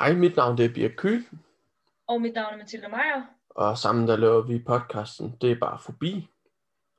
[0.00, 1.24] Hej, mit navn det er Birk Køhl,
[2.06, 3.22] Og mit navn er Mathilde Meier.
[3.48, 6.28] og sammen der laver vi podcasten Det er bare forbi.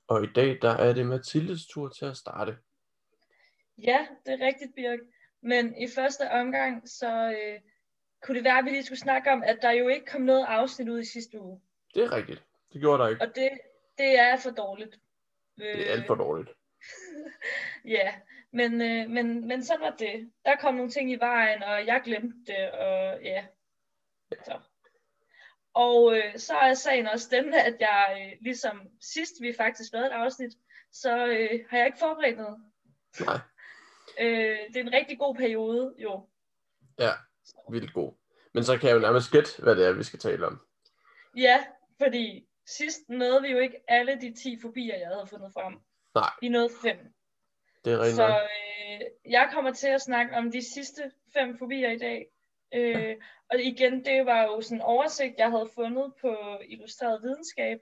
[0.07, 2.57] Og i dag der er det Mathildes tur til at starte.
[3.77, 5.00] Ja, det er rigtigt, Birk.
[5.41, 7.59] Men i første omgang, så øh,
[8.23, 10.45] kunne det være, at vi lige skulle snakke om, at der jo ikke kom noget
[10.47, 11.61] afsnit ud i sidste uge.
[11.93, 12.43] Det er rigtigt.
[12.73, 13.21] Det gjorde der ikke.
[13.21, 13.49] Og det,
[13.97, 14.99] det er for dårligt.
[15.57, 16.49] Det er alt for dårligt.
[17.86, 18.13] Ja,
[18.52, 20.31] men, øh, men, men sådan var det.
[20.45, 23.45] Der kom nogle ting i vejen, og jeg glemte det, og ja.
[24.45, 24.59] Så.
[25.73, 30.09] Og øh, så er sagen også den, at jeg, øh, ligesom sidst vi faktisk lavede
[30.09, 30.53] et afsnit,
[30.91, 32.63] så øh, har jeg ikke forberedt noget.
[33.20, 33.40] Nej,
[34.20, 36.27] Øh, det er en rigtig god periode, jo.
[36.99, 37.12] ja,
[37.71, 38.13] vildt god.
[38.54, 40.62] Men så kan jeg jo nærmest gætte, hvad det er, vi skal tale om.
[41.38, 41.65] Ja,
[42.02, 45.79] fordi sidst nåede vi jo ikke alle de 10 fobier, jeg havde fundet frem.
[46.15, 46.29] Nej.
[46.41, 47.13] Vi nåede fem.
[47.85, 51.98] Det er Så øh, jeg kommer til at snakke om de sidste fem fobier i
[51.98, 52.27] dag.
[52.73, 53.16] Øh,
[53.49, 57.79] og igen, det var jo sådan en oversigt, jeg havde fundet på Illustreret Videnskab,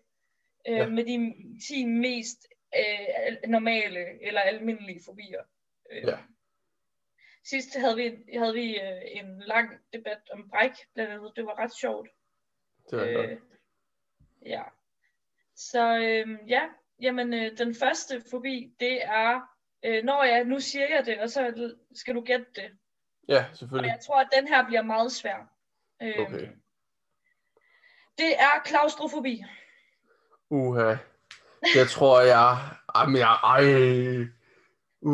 [0.67, 0.87] øh, Ja.
[0.87, 1.33] med de
[1.67, 5.43] 10 mest øh, al- normale eller almindelige fobier.
[5.91, 6.17] Øh, Ja.
[7.43, 11.31] Sidst havde vi, havde vi øh, en lang debat om bræk, blandt andet.
[11.35, 12.09] Det var ret sjovt.
[12.91, 13.29] Det nok.
[13.29, 13.37] Øh,
[14.45, 14.63] ja.
[15.55, 16.61] Så øh, ja,
[17.01, 21.29] jamen øh, den første fobi, det er, øh, når jeg, nu siger jeg det, og
[21.29, 22.71] så skal du gætte det.
[23.27, 23.89] Ja, Og selvfølgelig.
[23.89, 25.37] jeg tror, at den her bliver meget svær.
[26.01, 26.47] Øh, Okay.
[28.17, 29.43] Det er klaustrofobi.
[30.49, 30.95] Uha.
[31.73, 32.57] Det tror jeg...
[32.95, 33.37] Jamen, jeg...
[33.43, 33.63] Ej.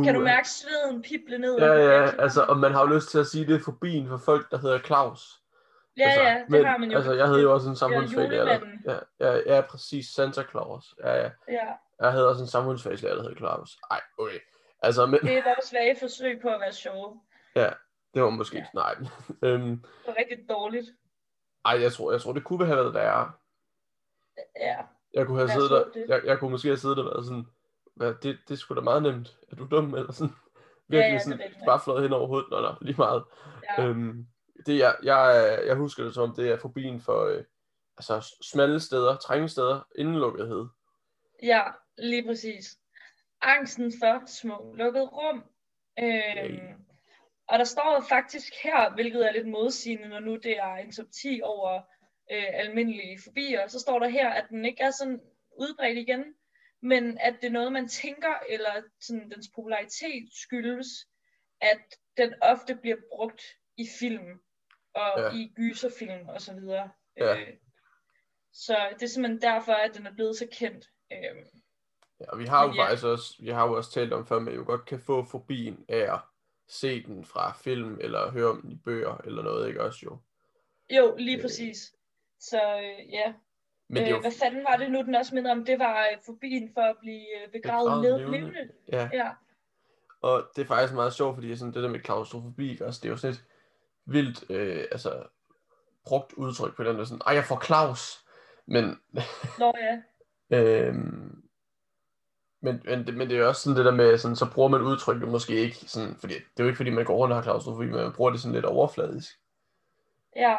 [0.04, 0.32] Kan du Uha.
[0.34, 1.58] mærke sveden pible ned?
[1.58, 4.18] Ja, ja, altså, og man har jo lyst til at sige det er fobien for
[4.18, 5.42] folk, der hedder Claus.
[5.98, 6.98] Ja, altså, ja, det men, har man jo.
[6.98, 7.76] Altså, jeg havde jo også en.
[7.76, 8.84] Der, julemanden.
[8.86, 10.06] ja, ja, ja, præcis.
[10.08, 10.96] Santa Claus.
[11.04, 11.30] Ja, ja.
[11.48, 13.78] Ja, Jeg havde også en samfundsfagslærer, der hed Claus.
[13.92, 14.40] Ej, okay.
[14.82, 17.22] Altså, men, det er vores svage forsøg på at være sjove.
[18.14, 18.96] det var måske ikke nej.
[19.44, 20.86] øhm, Det var rigtig dårligt.
[21.66, 23.32] ej, jeg tror, jeg tror, det kunne have været værre.
[24.60, 24.78] Ja,
[25.14, 26.06] Jeg kunne have siddet der, det.
[26.08, 27.46] jeg, jeg kunne måske have siddet der og været sådan,
[27.96, 29.38] hvad, det, det sgu da meget nemt.
[29.52, 29.94] Er du dum?
[29.96, 30.34] Eller sådan.
[30.88, 31.66] Virkelig ja, er sådan, rigtigt.
[31.66, 33.24] bare flået hen over hovedet, når der er lige meget.
[33.78, 33.84] ja.
[33.86, 34.28] Øhm,
[34.66, 37.44] det jeg, jeg, jeg husker det som, det er fobien for øh,
[37.98, 40.66] altså, smalle steder, trængesteder, indelukkethed.
[41.44, 41.62] Ja,
[41.98, 42.78] lige præcis.
[43.46, 45.44] Angsten for små lukkede rum.
[46.00, 46.86] Øhm,
[47.48, 51.12] og der står faktisk her, hvilket er lidt modsigende, når nu det er en top
[51.22, 51.82] 10 over
[52.32, 55.22] øh, almindelige fobier, så står der her, at den ikke er sådan
[55.60, 56.24] udbredt igen,
[56.82, 60.88] men at det er noget, man tænker, eller sådan, dens popularitet skyldes,
[61.62, 61.82] at
[62.18, 63.42] den ofte bliver brugt
[63.78, 64.40] i film,
[64.94, 65.30] og ja.
[65.30, 66.92] i gyserfilm og så videre.
[67.18, 67.40] Ja.
[67.40, 67.54] Øh,
[68.54, 70.90] så det er simpelthen derfor, at den er blevet så kendt.
[71.12, 71.46] Øh,
[72.20, 72.84] Ja, og vi har jo ja.
[72.84, 75.24] faktisk også, vi har jo også talt om før, at man jo godt kan få
[75.24, 76.20] fobien af at
[76.68, 80.18] se den fra film, eller høre om den i bøger, eller noget, ikke også jo.
[80.98, 81.96] Jo, lige Øh, præcis.
[82.40, 83.34] Så øh, ja,
[83.88, 85.66] Men det øh, jo, hvad fanden var det nu, den også minder om?
[85.66, 88.70] Det var øh, fobien for at blive øh, begravet Begravet ned- levende.
[88.92, 89.32] ja, Ja,
[90.22, 93.12] og det er faktisk meget sjovt, fordi sådan det der med klaustrofobi, også, det er
[93.12, 93.44] jo sådan et
[94.06, 95.24] vildt, øh, altså,
[96.06, 98.26] brugt udtryk på den der sådan, ej, jeg får Claus,
[98.66, 99.00] men,
[99.60, 100.02] nå ja.
[100.58, 101.44] Øhm,
[102.62, 104.70] men, men, det, men det er jo også sådan det der med, sådan, så bruger
[104.70, 107.38] man udtrykket måske ikke, sådan, fordi det er jo ikke fordi man går rundt og
[107.38, 109.40] har klaustrofobi, man bruger det sådan lidt overfladisk.
[110.36, 110.56] Ja,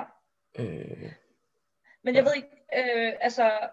[0.59, 1.13] Øh,
[2.03, 2.19] men Ja.
[2.19, 3.69] jeg ved ikke, øh, altså,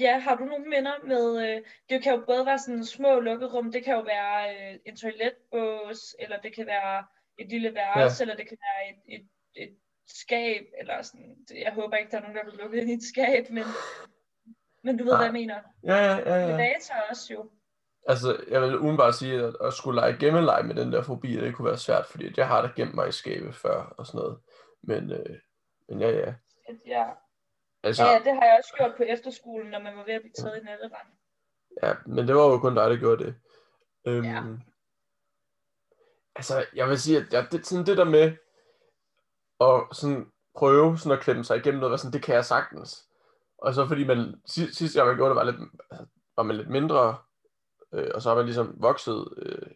[0.00, 3.72] ja, har du nogle minder med, øh, det kan jo både være sådan små lukkerum,
[3.72, 7.04] det kan jo være øh, en toiletbås, eller det kan være
[7.38, 8.24] et lille værelse, ja.
[8.24, 12.20] eller det kan være et, et, et skab, eller sådan, jeg håber ikke, der er
[12.20, 13.64] nogen, der er blevet lukket ind i et skab, men,
[14.82, 15.18] men du ved, Nej.
[15.18, 15.54] hvad jeg mener.
[15.84, 16.62] ja, ja, ja, Med ja.
[16.64, 17.50] data også jo.
[18.08, 21.54] Altså, jeg vil umiddelbart sige, at at skulle lege gemmeleje med den der fobi, det
[21.54, 24.38] kunne være svært, fordi jeg har da gemt mig i skabet før og sådan noget.
[24.82, 25.36] Men, øh,
[25.88, 26.34] men ja, ja.
[26.86, 27.04] Ja.
[27.82, 30.32] Altså, Ja, det har jeg også gjort på efterskolen, når man var ved at blive
[30.32, 31.08] taget i natterand.
[31.82, 33.34] Ja, men det var jo kun dig, der gjorde det.
[34.06, 34.42] Øhm, Ja.
[36.34, 38.32] Altså, jeg vil sige, at jeg, det, sådan det der med
[39.60, 43.08] at sådan prøve sådan at klemme sig igennem noget, sådan, det kan jeg sagtens.
[43.62, 45.56] Og så fordi man, sidst, sidste gang man gjorde det, var, lidt,
[45.90, 47.18] altså, var man lidt mindre,
[47.94, 49.70] øh, og så har man ligesom vokset øh,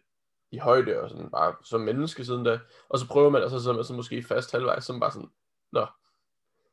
[0.51, 2.59] i højde og sådan bare som menneske siden da.
[2.89, 5.29] Og så prøver man, og så sidder man så måske fast halvvejs, som bare sådan,
[5.71, 5.87] nå,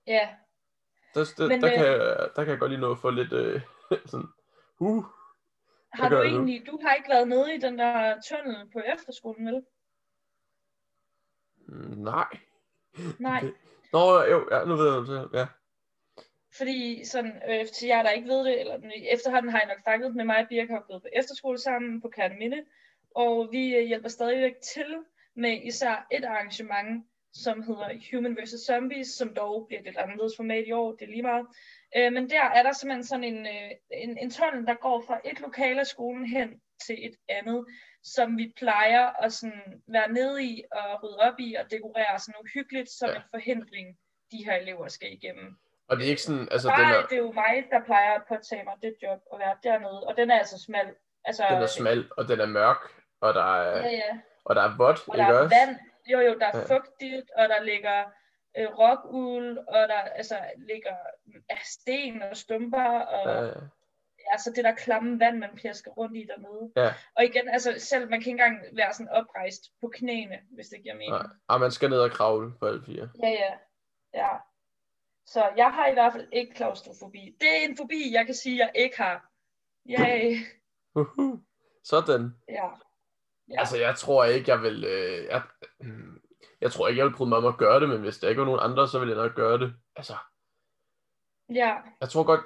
[0.06, 0.28] Ja,
[1.14, 3.10] der, der, Men, der, øh, kan, jeg, der kan jeg godt lige nå at få
[3.10, 3.62] lidt øh,
[4.10, 4.28] sådan,
[4.78, 5.04] uh,
[5.92, 9.62] har du egentlig, du har ikke været nede i den der tunnel på efterskolen, vel?
[11.68, 12.38] mm, nej.
[13.18, 13.44] Nej,
[13.92, 15.46] Nå, jo, ja, nu ved jeg, ja.
[16.56, 20.14] Fordi sådan, øh, til jer, der ikke ved det, eller efterhånden har jeg nok fanget
[20.16, 22.64] med mig og Birk har gået på efterskole sammen på Kærneminde,
[23.14, 24.96] og vi øh, hjælper stadigvæk til
[25.34, 28.66] med især et arrangement, som hedder Human vs.
[28.66, 31.46] Zombies, som dog bliver lidt anderledes format i år, det er lige meget.
[31.96, 35.20] Øh, men der er der simpelthen sådan en, øh, en, en tunnel, der går fra
[35.24, 37.66] et lokale af skolen hen til et andet,
[38.02, 42.40] som vi plejer at sådan være nede i og rydde op i og dekorere sådan
[42.44, 43.16] uhyggeligt som Ja.
[43.16, 43.98] en forhindring,
[44.32, 45.56] de her elever skal igennem.
[45.92, 48.12] Og det er ikke sådan, altså Nej, den er, det er jo mig, der plejer
[48.14, 50.88] at påtage mig det job at være dernede, og den er altså smal.
[51.24, 52.82] Altså, den er smal, og den er mørk,
[53.20, 54.18] og der er, Ja, ja.
[54.44, 55.56] og der er vådt, Og der ikke er også?
[55.66, 55.76] vand,
[56.12, 56.76] jo jo, der er Ja.
[56.76, 58.04] fugtigt, og der ligger
[58.58, 60.96] øh, rockuld, og der altså, ligger
[61.50, 63.52] ja, sten og stumper, og Ja, ja.
[64.32, 66.72] altså det der klamme vand, man pjasker rundt i dernede.
[66.76, 66.94] Ja.
[67.16, 70.82] Og igen, altså selv, man kan ikke engang være sådan oprejst på knæene, hvis det
[70.82, 71.12] giver mening.
[71.12, 71.26] Nej.
[71.48, 73.08] Ah, man skal ned og kravle på alle fire.
[73.22, 73.52] Ja, ja.
[74.14, 74.28] Ja.
[75.26, 77.36] Så jeg har i hvert fald ikke klaustrofobi.
[77.40, 79.28] Det er en fobi, jeg kan sige, jeg ikke har.
[79.90, 80.36] Yay.
[80.94, 81.42] Uhu.
[81.84, 82.34] Sådan.
[82.48, 82.68] Ja.
[83.48, 83.58] Ja.
[83.58, 84.84] Altså, jeg tror ikke, jeg vil...
[84.84, 85.42] Øh, jeg,
[86.60, 88.40] jeg tror ikke, jeg vil bryde mig om at gøre det, men hvis der ikke
[88.40, 89.74] var nogen andre, så vil jeg nok gøre det.
[89.96, 90.16] Altså,
[91.48, 91.76] ja.
[92.00, 92.40] jeg tror godt,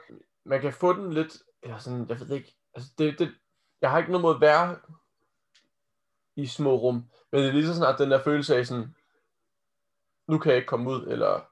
[0.44, 1.32] man kan få den lidt...
[1.62, 2.56] Eller sådan, jeg ved ikke...
[2.74, 3.34] Altså, det, det,
[3.80, 4.78] jeg har ikke noget mod at være
[6.36, 8.94] i små rum, men det er lige så snart den der følelse af sådan,
[10.28, 11.50] nu kan jeg ikke komme ud, eller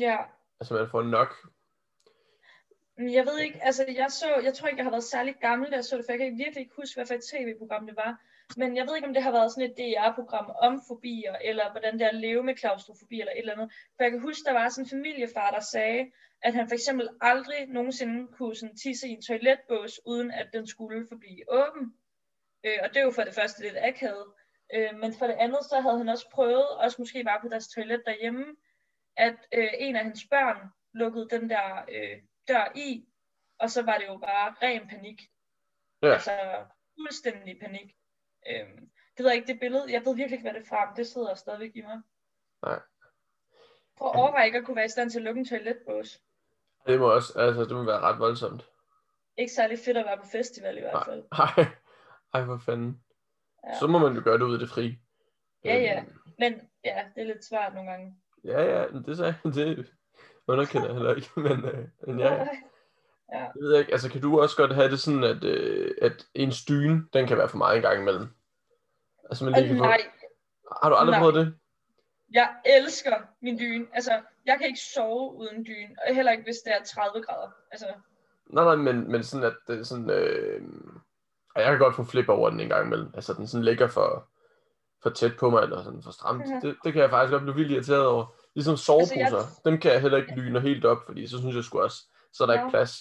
[0.00, 0.18] Ja
[0.64, 1.30] altså man får nok.
[2.98, 5.76] Jeg ved ikke, altså jeg så, jeg tror ikke, jeg har været særlig gammel, da
[5.76, 8.20] jeg så det, for jeg kan virkelig ikke huske, hvad for et tv-program det var.
[8.56, 11.92] Men jeg ved ikke, om det har været sådan et DR-program om fobier, eller hvordan
[11.92, 13.72] det er at leve med klaustrofobi, eller et eller andet.
[13.96, 16.10] For jeg kan huske, der var sådan en familiefar, der sagde,
[16.42, 20.66] at han for eksempel aldrig nogensinde kunne sådan tisse i en toiletbås, uden at den
[20.66, 21.94] skulle forblive åben.
[22.64, 24.26] Øh, og det er jo for det første lidt akavet.
[24.74, 27.68] Øh, men for det andet, så havde han også prøvet, også måske bare på deres
[27.68, 28.44] toilet derhjemme,
[29.16, 33.08] at øh, en af hans børn lukkede den der øh, dør i,
[33.58, 35.22] og så var det jo bare ren panik.
[36.02, 36.12] Ja.
[36.12, 36.64] Altså
[36.98, 37.96] fuldstændig panik.
[38.50, 40.86] Øhm, det ved jeg ikke, det billede, jeg ved virkelig ikke, hvad det er fra,
[40.86, 42.00] men det sidder stadigvæk i mig.
[42.62, 42.80] Nej.
[43.96, 46.20] Prøv at overveje ikke at kunne være i stand til at lukke en toiletbås.
[46.86, 48.70] Det må også, altså det må være ret voldsomt.
[49.36, 51.04] Ikke særlig fedt at være på festival i hvert Nej.
[51.04, 51.24] fald.
[51.58, 51.64] Ej,
[52.34, 53.04] ej for fanden.
[53.66, 53.78] Ja.
[53.78, 54.98] Så må man jo gøre det ud i det fri.
[55.64, 56.00] Ja, ja.
[56.00, 58.16] Øhm, Men ja, det er lidt svært nogle gange.
[58.44, 59.92] Ja, ja, det sagde det
[60.46, 62.48] underkender jeg heller ikke, men, øh, men ja, ja.
[63.32, 63.38] ja.
[63.38, 66.64] Jeg ved ikke, altså kan du også godt have det sådan, at, øh, at ens
[66.64, 68.28] dyne, den kan være for meget en gang imellem?
[69.30, 69.84] Altså, man lige få...
[69.84, 70.00] nej,
[70.82, 71.20] Har du aldrig nej.
[71.20, 71.54] prøvet det?
[72.34, 73.86] jeg elsker min dyne.
[73.92, 77.50] Altså, jeg kan ikke sove uden dyne, og heller ikke, hvis det er 30 grader.
[77.70, 77.86] Altså,
[78.46, 80.10] Nej, nej, men, men sådan, at det sådan...
[80.10, 80.62] Øh...
[81.56, 83.10] Jeg kan godt få flip over den en gang imellem.
[83.14, 84.28] Altså, den sådan ligger for,
[85.04, 86.42] for tæt på mig, eller sådan for stramt.
[86.50, 86.60] Ja.
[86.68, 88.26] Det, det kan jeg faktisk godt blive vildt irriteret over.
[88.54, 89.70] Ligesom soveposer, Altså, altså, jeg...
[89.72, 91.98] dem kan jeg heller ikke lyne helt op, fordi så synes jeg sgu også,
[92.32, 92.60] så er der Nå.
[92.60, 92.92] ikke plads.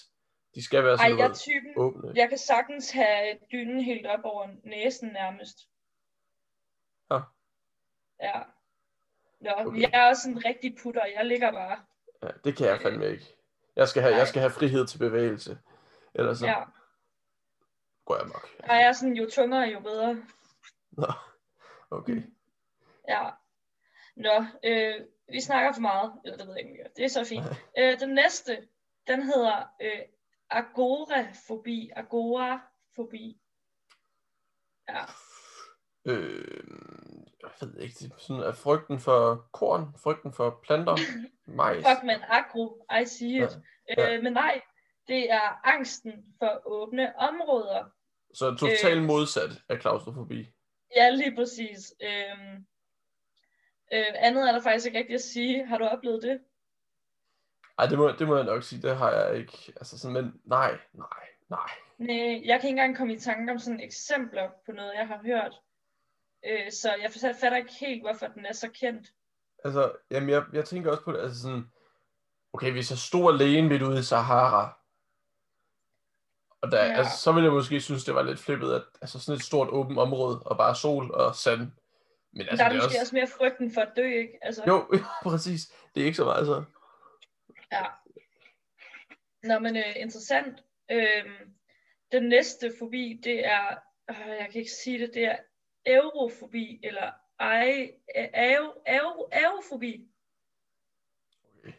[0.55, 2.11] De skal være ej, sådan jeg er typen, åbne.
[2.15, 5.57] jeg kan sagtens have dynen helt op over næsen nærmest.
[7.11, 7.19] Ja.
[8.21, 8.41] Ja.
[9.41, 9.81] Nå, Okay.
[9.81, 11.05] jeg er også en rigtig putter.
[11.17, 11.77] Jeg ligger bare.
[12.23, 13.35] Ja, det kan jeg fandme ikke.
[13.75, 14.19] Jeg skal have, Nej.
[14.19, 15.57] jeg skal have frihed til bevægelse.
[16.15, 16.63] Ellers så Ja.
[18.05, 18.47] går jeg mok.
[18.59, 20.17] Og jeg er sådan, jo tungere, jo bedre.
[20.91, 21.05] Nå,
[21.93, 22.23] okay.
[23.07, 23.29] Ja.
[24.15, 24.95] Nå, øh,
[25.29, 26.13] vi snakker for meget.
[26.25, 26.83] Eller det ved jeg ikke.
[26.95, 27.45] Det er så fint.
[27.77, 28.67] Øh, den næste,
[29.07, 29.99] den hedder øh,
[30.49, 31.91] agorafobi.
[31.95, 33.41] Agorafobi.
[34.89, 35.03] Ja.
[36.05, 36.53] Øh,
[37.41, 40.97] jeg ved ikke, det er sådan er frygten for korn, frygten for planter,
[41.57, 41.85] majs.
[41.87, 42.85] Fuck, man, agro.
[43.01, 43.59] I see it.
[43.97, 44.15] Ja.
[44.15, 44.61] Øh, men nej,
[45.07, 47.89] det er angsten for åbne områder.
[48.33, 50.49] Så totalt modsat af klaustrofobi.
[50.95, 51.93] Ja, lige præcis.
[52.01, 52.65] Øhm,
[53.93, 55.65] øh, andet er der faktisk ikke rigtigt at sige.
[55.65, 56.39] Har du oplevet det?
[57.79, 59.73] Ej, det må, det må jeg nok sige, det har jeg ikke.
[59.75, 61.69] Altså sådan, men nej, nej, nej.
[61.97, 65.21] Nej, jeg kan ikke engang komme i tanke om sådan eksempler på noget, jeg har
[65.25, 65.61] hørt.
[66.45, 69.07] Øh, så jeg fatter ikke helt, hvorfor den er så kendt.
[69.63, 71.71] Altså, jamen jeg, jeg tænker også på det, altså sådan,
[72.53, 74.79] okay, hvis jeg stod alene midt ude i Sahara,
[76.63, 76.97] og der, Ja.
[76.97, 79.69] altså, så ville jeg måske synes, det var lidt flippet, at altså sådan et stort
[79.69, 81.59] åbent område, og bare sol og sand.
[82.31, 82.99] Men Altså, der er det måske også...
[83.01, 84.39] også mere frygten for at dø, ikke?
[84.41, 84.87] Altså, Jo,
[85.31, 85.61] præcis.
[85.95, 86.63] Det er ikke så meget så.
[87.71, 87.83] Ja.
[89.43, 90.63] Nå, men øh, interessant.
[90.91, 91.53] Øhm,
[92.11, 93.75] den næste fobi, det er,
[94.09, 95.37] øh, jeg kan ikke sige det, det er
[95.85, 100.07] eurofobi, eller ej, aero, aero, aerofobi.
[101.59, 101.73] Okay.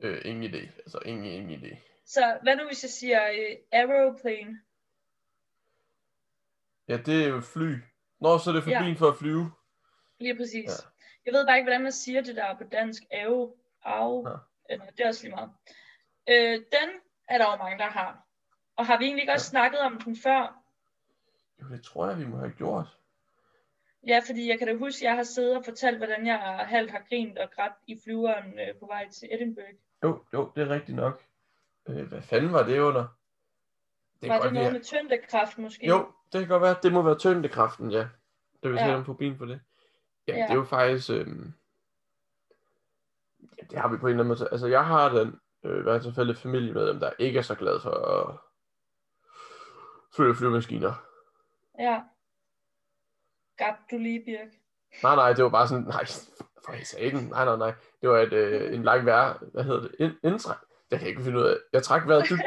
[0.00, 0.58] Øh, ingen idé.
[0.78, 1.76] Altså, ingen, ingen idé.
[2.08, 4.60] Så hvad nu, hvis jeg siger øh, aeroplane?
[6.88, 7.74] Ja, det er jo fly.
[8.20, 8.82] Nå, så er det for Ja.
[8.84, 8.92] ja.
[8.98, 9.52] for at flyve.
[10.18, 10.64] Lige præcis.
[10.66, 10.72] Ja.
[10.72, 10.88] Ja.
[11.26, 13.02] Jeg ved bare ikke, hvordan man siger det der på dansk.
[13.10, 14.34] Aero, aero, Ja.
[14.70, 14.80] ja.
[14.96, 15.50] det er også lige meget.
[16.28, 16.88] Øh, den
[17.28, 18.26] er der jo mange, der har.
[18.76, 20.62] Og har vi egentlig ikke også snakket om den før?
[21.62, 22.86] Jo, det tror jeg, vi må have gjort.
[24.06, 26.38] Ja, fordi jeg kan da huske, at jeg har siddet og fortalt, hvordan jeg
[26.68, 29.74] halvt har grint og grædt i flyveren øh, på vej til Edinburgh.
[30.02, 31.24] Jo, jo, det er rigtigt nok.
[31.88, 33.06] Øh, hvad fanden var det under?
[34.22, 35.86] Det var det noget med tyndekraft måske?
[35.86, 36.76] Jo, det kan godt være.
[36.82, 38.08] Det må være tyndekraften, ja.
[38.62, 38.86] Det vil Ja.
[38.88, 38.96] ja.
[38.96, 39.60] om fobien for det.
[40.28, 40.42] Ja, Ja.
[40.42, 41.10] det er jo faktisk...
[41.10, 41.26] Øh...
[43.58, 44.48] Ja, det har vi på en eller anden måde.
[44.52, 47.80] Altså, jeg har den øh, i hvert fald et familiemedlem, der ikke er så glad
[47.80, 48.36] for at
[50.16, 50.94] flyve flyvemaskiner.
[51.78, 52.02] Ja.
[53.56, 54.48] Gab du lige, Birk?
[55.02, 56.04] Nej, nej, det var bare sådan, nej,
[56.66, 57.74] for i satan, nej, nej, nej.
[58.00, 60.56] Det var et, øh, en lang vær, hvad hedder det, ind, indtræk.
[60.90, 61.56] Det kan jeg ikke finde ud af.
[61.72, 62.42] Jeg træk vejret dybt.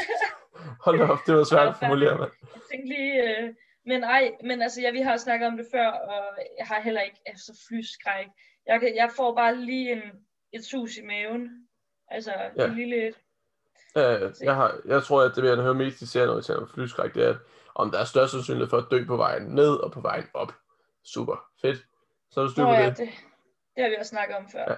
[0.86, 2.32] Hold da op, det var svært at formulere, mand.
[2.42, 3.54] Jeg tænkte lige, øh,
[3.86, 6.24] men ej, men altså, ja, vi har snakket om det før, og
[6.58, 8.28] jeg har heller ikke altså, flyskræk.
[8.66, 10.02] Jeg, kan, jeg får bare lige en,
[10.52, 11.68] et sus i maven.
[12.08, 12.50] Altså, ja.
[12.58, 12.66] Ja.
[12.66, 13.16] en lille et.
[13.98, 16.62] Øh, jeg, har, jeg tror, at det, jeg hører mest i serien, når vi taler
[16.62, 17.38] om flyskræk, det er, at
[17.76, 20.54] om der er størst sandsynlighed for at dø på vejen ned og på vejen op.
[21.04, 21.86] Super, fedt.
[22.32, 22.98] Så er du styr på ja, det.
[22.98, 23.10] det,
[23.76, 24.66] det har vi også snakket om før.
[24.68, 24.76] Ja.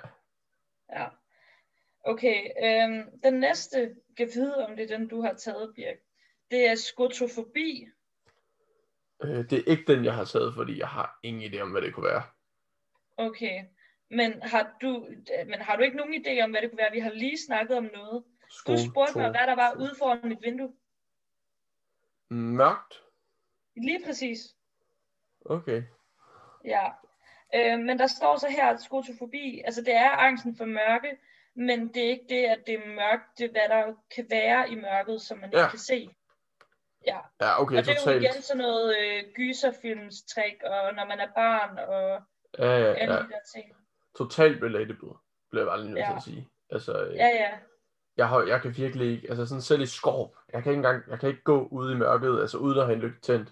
[1.01, 1.08] ja.
[2.04, 5.98] Okay, øhm, den næste, kan vide, om det er den, du har taget, Birk.
[6.52, 7.88] Det er skotofobi.
[9.24, 11.82] Øh, det er ikke den, jeg har taget, fordi jeg har ingen idé om, hvad
[11.82, 12.24] det kunne være.
[13.18, 13.64] Okay,
[14.10, 15.08] men har du,
[15.48, 16.92] men har du ikke nogen idé om, hvad det kunne være?
[16.92, 18.24] Vi har lige snakket om noget.
[18.68, 20.74] Du spurgte mig, hvad der var ude foran mit vindue.
[22.30, 23.04] Mørkt?
[23.76, 24.56] Lige præcis.
[25.46, 25.84] Okay.
[26.66, 26.90] Ja.
[27.56, 31.18] Øh, men der står så her, at skotofobi, altså det er angsten for mørke,
[31.56, 34.70] men det er ikke det, at det er mørkt, det er hvad der kan være
[34.70, 35.58] i mørket, som man Ja.
[35.60, 36.10] ikke kan se.
[37.08, 38.24] Ja, Ja, okay, og det er jo totalt.
[38.24, 42.22] igen sådan noget øh, gyserfilmstrik, og når man er barn, og
[42.60, 43.20] Ja, ja, alle ja.
[43.22, 43.76] de der ting.
[44.18, 45.14] Totalt relatable,
[45.52, 46.16] bliver jeg aldrig nødt til Ja.
[46.16, 46.48] at sige.
[46.70, 47.52] Altså, øh, Ja, ja.
[48.18, 51.04] jeg, har, jeg kan virkelig ikke, altså sådan selv i skov, jeg kan ikke engang,
[51.10, 53.50] jeg kan ikke gå ude i mørket, altså uden at have en lygte tændt.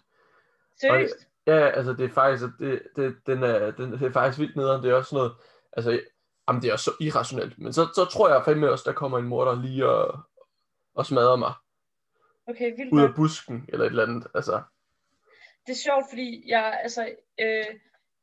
[0.81, 1.27] Seriøst?
[1.48, 4.84] Ja, altså det er faktisk, det, det, den er, den, det er faktisk vildt nederen,
[4.84, 5.31] det er også noget,
[5.74, 6.01] altså,
[6.51, 9.17] jamen det er også så irrationelt, men så, så tror jeg fandme også, der kommer
[9.17, 10.20] en morder lige og,
[10.96, 11.53] og smadrer mig
[12.48, 14.62] Okay, vildt ud af busken, eller et eller andet, altså,
[15.67, 17.65] Det er sjovt, fordi jeg, altså, øh,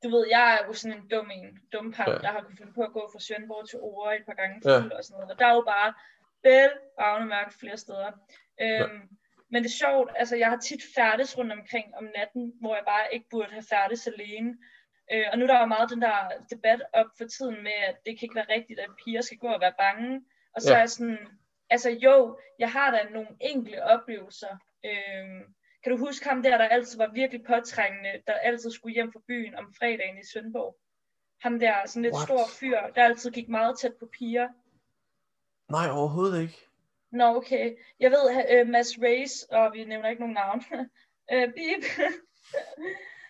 [0.03, 2.13] du ved, jeg er jo sådan en dum en, dum pap, Ja.
[2.19, 4.81] der har kunnet finde på at gå fra Svendborg til Ore et par gange Ja.
[4.81, 5.33] fuld og sådan noget.
[5.33, 5.95] Og der er jo bare
[6.43, 8.11] bælragende mørkt flere steder.
[8.63, 9.01] Øhm,
[9.51, 12.85] Men det er sjovt, altså jeg har tit færdes rundt omkring om natten, hvor jeg
[12.87, 14.59] bare ikke burde have færdes alene.
[15.13, 16.17] Øh, og nu er der meget den der
[16.51, 19.47] debat op for tiden med, at det kan ikke være rigtigt, at piger skal gå
[19.49, 20.25] og være bange.
[20.55, 20.75] Og så Ja.
[20.75, 21.19] er jeg sådan,
[21.71, 24.57] altså jo, jeg har da nogle enkelte oplevelser.
[24.85, 29.13] Øhm, kan du huske ham der, der altid var virkelig påtrængende, der altid skulle hjem
[29.13, 30.77] fra byen om fredagen i Svendborg?
[31.43, 32.25] Ham der, sådan lidt What?
[32.29, 34.49] stor fyr, der altid gik meget tæt på piger.
[35.71, 36.59] nej, overhovedet ikke.
[37.11, 37.77] Nå, okay.
[38.01, 40.65] Jeg ved, uh, Mads Race, og vi nævner ikke nogen navn,
[41.35, 41.85] uh, Bip,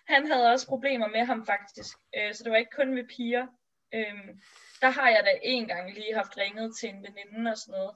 [0.09, 1.97] han havde også problemer med ham faktisk.
[2.17, 3.47] Uh, så det var ikke kun med piger.
[3.95, 4.41] Um,
[4.81, 7.95] der har jeg da en gang lige haft ringet til en veninde og sådan noget,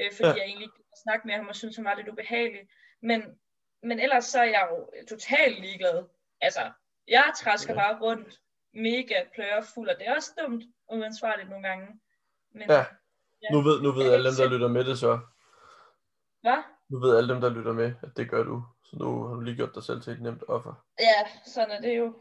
[0.00, 0.34] uh, fordi Ja.
[0.34, 2.68] jeg egentlig ikke kunne snakke med ham og synes han var lidt ubehagelig.
[3.02, 3.38] Men,
[3.82, 6.04] men ellers så er jeg jo totalt ligeglad.
[6.40, 6.72] Altså,
[7.08, 7.78] jeg træsker Ja.
[7.80, 8.40] bare rundt,
[8.74, 12.00] mega plørfuld, og det er også dumt, uansvarligt nogle gange.
[12.54, 12.84] Men, Ja.
[13.42, 13.50] Ja.
[13.52, 15.20] Nu ved, nu ved alle dem, der lytter med det så.
[16.40, 16.62] Hvad?
[16.88, 18.62] Nu ved alle dem, der lytter med, at det gør du.
[18.94, 20.84] Så nu har du lige gjort dig selv til et nemt offer.
[21.00, 22.14] Ja, sådan er det jo.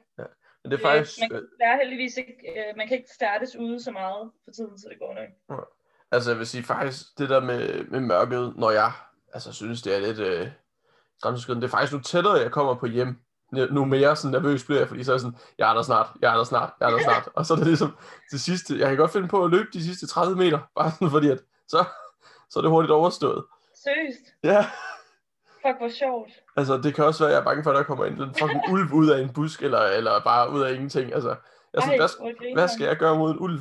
[0.63, 3.55] Men det er faktisk, Øh, man, kan, er heldigvis ikke, øh, man kan ikke færdes
[3.55, 5.13] ude så meget for tiden, så det går
[5.49, 5.67] nok.
[6.11, 8.91] altså jeg vil sige faktisk, det der med, med mørket, når jeg
[9.33, 10.47] altså synes, det er lidt øh,
[11.21, 13.15] grænseoverskridende, det er faktisk nu tættere, jeg kommer på hjem,
[13.51, 16.07] nu mere sådan nervøs bliver jeg, fordi så er jeg sådan, jeg er der snart,
[16.21, 17.29] jeg er der snart, jeg er der snart.
[17.35, 17.97] Og så er det ligesom
[18.31, 21.09] det sidste, jeg kan godt finde på at løbe de sidste 30 meter, bare sådan
[21.09, 21.85] fordi at, så,
[22.49, 23.45] så er det hurtigt overstået.
[23.83, 24.25] Seriøst?
[24.43, 24.65] Ja,
[25.65, 26.31] Fuck, hvor sjovt.
[26.57, 28.35] altså det kan også være, at jeg er bange for, at der kommer en en
[28.39, 31.13] fucking ulv ud af en busk, eller, eller bare ud af ingenting.
[31.13, 31.35] Altså,
[31.73, 33.59] jeg sådan, Ej, hvad, hvad skal jeg gøre mod en ulv?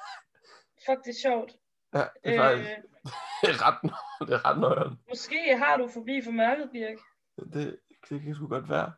[0.86, 1.50] Fuck, det er sjovt.
[1.94, 2.76] ja, det er faktisk Øh,
[3.42, 3.78] det er ret,
[4.28, 4.98] det er ret nøjeren.
[5.08, 6.98] måske har du forbi for mørket, Birk.
[7.52, 7.76] Det,
[8.08, 8.92] det kan sgu godt være.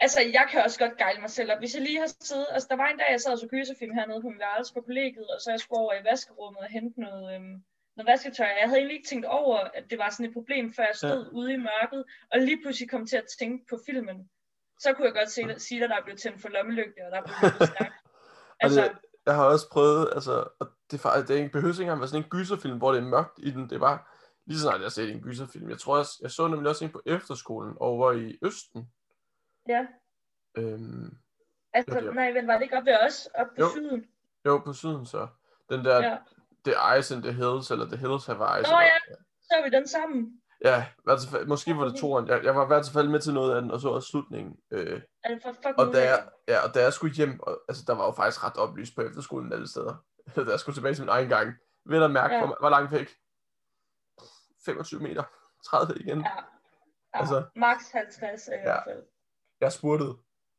[0.00, 1.58] Altså, jeg kan også godt gejle mig selv op.
[1.58, 2.46] Hvis jeg lige har siddet...
[2.50, 4.80] Altså, der var en dag, jeg sad og så gyserfilm hernede på min værelse på
[4.80, 7.56] kollegiet, og så jeg skulle over i vaskerummet og hente noget, øhm,
[8.04, 8.46] noget vasketøj.
[8.46, 11.24] Jeg havde egentlig ikke tænkt over, at det var sådan et problem, før jeg stod
[11.24, 11.30] ja.
[11.38, 14.30] ude i mørket, og lige pludselig kom til at tænke på filmen.
[14.78, 17.18] Så kunne jeg godt se, sige, at der er blevet tændt for lommelygte, og der
[17.22, 17.94] er løbet stærkt.
[18.62, 21.82] Altså, Altså, jeg har også prøvet, altså, og det, faktisk, det er ikke behøver ikke
[21.82, 23.70] engang være sådan en gyserfilm, hvor det er mørkt i den.
[23.70, 23.98] Det bare,
[24.46, 25.70] lige så snart jeg set en gyserfilm.
[25.70, 28.88] Jeg tror også, jeg så nemlig også en på efterskolen over i Østen.
[29.68, 29.86] ja.
[30.56, 31.16] Øhm,
[31.72, 33.68] Altså, det nej, men var det ikke op ved os, op på Jo.
[33.70, 34.06] syden?
[34.46, 35.28] jo, på syden så.
[35.70, 36.16] Den der, Ja.
[36.64, 38.68] The Ice in the Hills, eller The Hills Have Eyes.
[38.70, 38.98] Nå ja.
[39.42, 40.40] Så er vi den sammen.
[40.64, 40.86] Ja,
[41.30, 42.28] fald, måske var det toeren.
[42.28, 44.56] Jeg, jeg var i hvert fald med til noget af den, og så også slutningen.
[44.70, 45.00] Øh,
[45.78, 48.44] og, da jeg, ja, og da jeg skulle hjem, og, altså der var jo faktisk
[48.44, 50.04] ret oplyst på efterskolen alle steder.
[50.36, 51.54] da jeg skulle tilbage til min egen gang.
[51.86, 52.46] Ved at mærke, Ja.
[52.46, 53.10] hvor, hvor langt væk?
[54.64, 55.22] 25 meter.
[55.66, 56.18] 30 igen.
[56.20, 56.30] Ja.
[57.14, 58.62] Ja, Altså- max 50 er i Ja.
[58.62, 59.02] hvert fald.
[59.60, 60.16] Jeg spurtede.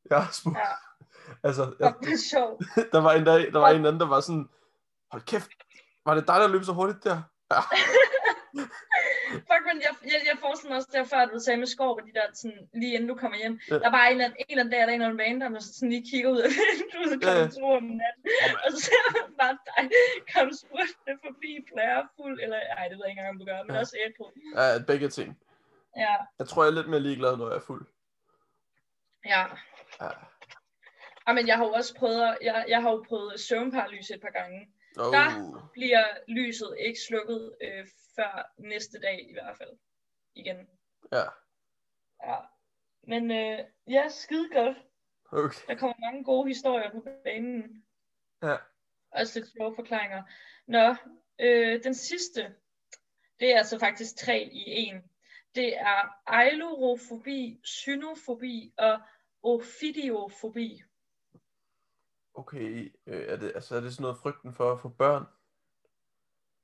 [0.09, 0.59] Jeg spurgte.
[0.59, 0.65] Ja,
[1.47, 2.63] Altså, jeg, det er sjovt.
[2.93, 4.49] der var en dag, der var en anden, der var sådan,
[5.11, 5.49] hold kæft,
[6.05, 7.17] var det dig, der løb så hurtigt der?
[7.51, 7.59] Ja.
[9.49, 12.13] Fuck, men jeg, jeg, jeg forestiller mig også der før, du sagde med skov, de
[12.17, 13.59] der, sådan, lige inden du kommer hjem.
[13.69, 13.75] Ja.
[13.85, 15.53] Der var en eller anden, en eller anden dag, der er en eller anden random,
[15.53, 17.47] der sådan lige kigger ud af vinduet Ja, ja.
[17.47, 18.23] klokken to om natten.
[18.65, 19.83] Og så ser man bare dig
[20.33, 23.75] komme spurgte forbi plærefuld, eller ej, det ved jeg ikke engang, om du gør, men
[23.75, 23.79] Ja.
[23.83, 24.25] også ædru.
[24.59, 25.29] Ja, begge ting.
[26.05, 27.83] Ja, Jeg tror, jeg er lidt mere ligeglad, når jeg er fuld.
[29.33, 29.43] ja.
[30.01, 30.09] Ja.
[31.27, 34.21] Ej, men jeg har jo også prøvet, at- jeg, jeg har jo prøvet søvnparalys et
[34.21, 34.59] par gange.
[34.97, 35.13] Oh.
[35.13, 39.77] Der- Bliver lyset ikke slukket øh, før næste dag i hvert fald.
[40.35, 40.67] Igen.
[41.11, 41.23] Ja,
[42.23, 42.37] Ja.
[43.03, 44.77] Men øh, ja, skide godt.
[45.31, 45.61] okay.
[45.67, 47.85] Der kommer mange gode historier på banen.
[48.43, 48.55] Ja.
[49.11, 50.23] Også lidt sjove forklaringer.
[50.67, 50.95] Nå,
[51.39, 52.55] øh, den sidste,
[53.39, 55.03] det er altså faktisk tre i en.
[55.55, 58.99] Det er eilorofobi, synofobi og
[59.43, 60.83] ofidiofobi.
[62.33, 65.25] Okay, øh, er, det, altså, er det sådan noget frygten for at få børn?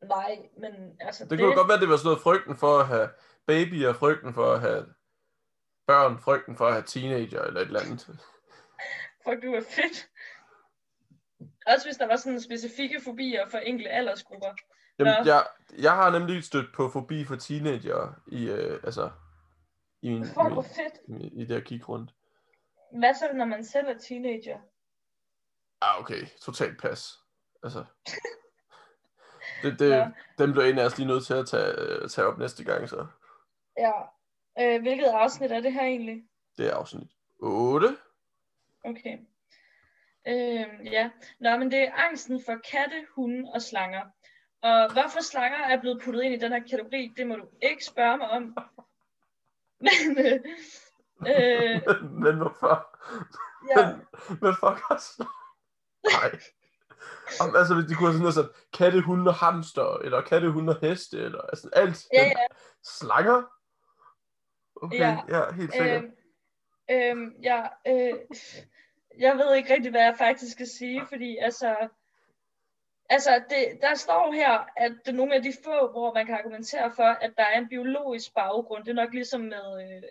[0.03, 2.79] Nej, men altså Det kunne jo godt være, at det var sådan noget frygten for
[2.79, 3.09] at have
[3.47, 4.85] babyer, frygten for at have
[5.87, 8.07] børn, frygten for at have teenager eller et eller andet.
[9.23, 10.09] Fuck, du er fedt.
[11.67, 14.55] Også hvis der var sådan specifikke fobier for enkelte aldersgrupper.
[14.99, 15.31] Jamen, Nå.
[15.31, 15.47] jeg,
[15.77, 19.09] jeg har nemlig stødt på fobi for teenager i, øh, altså,
[20.01, 20.65] i, min, i, Fuck, hvor
[21.07, 22.11] min, i, i det her kig rundt.
[22.99, 24.59] Hvad så, når man selv er teenager?
[25.81, 26.25] Ah, okay.
[26.41, 27.19] Totalt pas.
[27.63, 27.85] Altså.
[29.63, 30.11] Det, det, Ja.
[30.37, 32.89] dem bliver en af os lige nødt til at tage, øh, tage op næste gang,
[32.89, 33.07] så.
[33.77, 33.91] Ja.
[34.59, 36.23] Øh, hvilket afsnit er det her egentlig?
[36.57, 37.97] Det er afsnit 8.
[38.85, 39.17] Okay.
[40.27, 41.09] Øhm, ja.
[41.39, 44.01] Nå, men det er angsten for katte, hunde og slanger.
[44.61, 47.85] Og hvorfor slanger er blevet puttet ind i den her kategori, det må du ikke
[47.85, 48.43] spørge mig om.
[49.85, 50.39] Men, øh,
[51.31, 52.99] øh, Men hvorfor?
[53.77, 53.95] ja,
[54.29, 55.25] Men fuck også.
[56.21, 56.39] Nej.
[57.41, 60.51] Om, altså, hvis de kunne have sådan noget sådan, katte, hunde og hamster, eller katte,
[60.51, 62.07] hunde og heste, eller altså alt.
[62.13, 62.45] ja, ja.
[62.83, 63.43] Slanger?
[64.75, 65.17] Okay, Ja.
[65.29, 66.03] ja, helt sikkert.
[66.03, 66.11] Øhm,
[66.91, 68.13] øhm, ja, øh,
[69.19, 71.87] jeg ved ikke rigtig, hvad jeg faktisk skal sige, fordi altså,
[73.09, 76.35] altså det, der står her, at det er nogle af de få, hvor man kan
[76.35, 78.85] argumentere for, at der er en biologisk baggrund.
[78.85, 80.03] Det er nok ligesom med øh.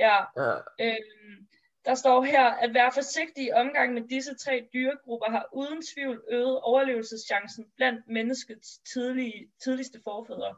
[0.00, 1.48] Ja, Ja, øhm,
[1.84, 6.22] der står her, at være forsigtig i omgang med disse tre dyregrupper har uden tvivl
[6.30, 10.56] øget overlevelseschancen blandt menneskets tidlige, tidligste forfædre.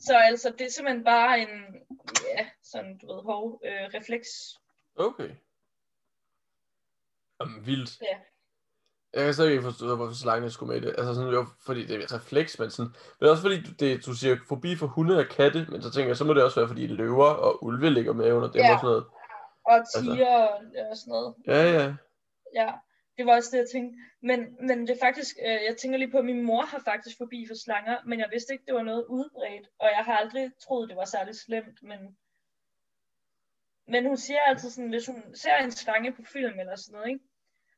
[0.00, 1.48] Så altså, det er simpelthen bare en,
[2.36, 4.28] ja, sådan, du ved, hov, øh, refleks.
[4.96, 5.30] okay.
[7.40, 8.00] Jamen, vildt.
[8.02, 8.16] Ja.
[9.14, 10.94] Jeg kan slet ikke forstå, hvorfor slangene skulle med i det.
[10.98, 12.92] Altså sådan, jo, fordi det er refleks, men sådan...
[13.20, 16.16] Men også fordi, det, du siger fobi for hunde og katte, men så tænker jeg,
[16.16, 18.72] så må det også være, fordi løver og ulve ligger med under dem Ja.
[18.74, 19.04] og sådan noget.
[19.66, 21.34] Og tiger og, og sådan noget.
[21.46, 21.94] Ja, ja.
[22.54, 22.72] Ja,
[23.16, 23.98] det var også det, jeg tænkte.
[24.22, 27.18] Men, men det er faktisk, øh, jeg tænker lige på, at min mor har faktisk
[27.18, 29.68] forbi for slanger, men jeg vidste ikke, det var noget udbredt.
[29.78, 32.16] Og jeg har aldrig troet, det var særlig slemt, men...
[33.88, 37.08] Men hun siger altid sådan, hvis hun ser en slange på film eller sådan noget,
[37.08, 37.24] ikke?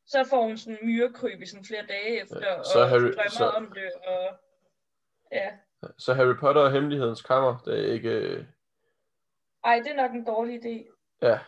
[0.06, 3.14] så får hun sådan myrekryb i sådan flere dage efter, Ja, ja, så og Harry-
[3.16, 4.38] drømmer så- om det, og
[5.32, 5.50] ja.
[5.98, 8.08] Så Harry Potter og Hemmelighedens Kammer, det er ikke...
[8.10, 8.44] øh,
[9.64, 10.92] Ej, det er nok en dårlig idé.
[11.22, 11.38] Ja,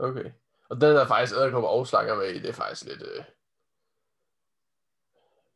[0.00, 0.30] okay.
[0.70, 3.02] Og den er faktisk æderkopper og slanger med i, det er faktisk lidt...
[3.02, 3.24] Øh,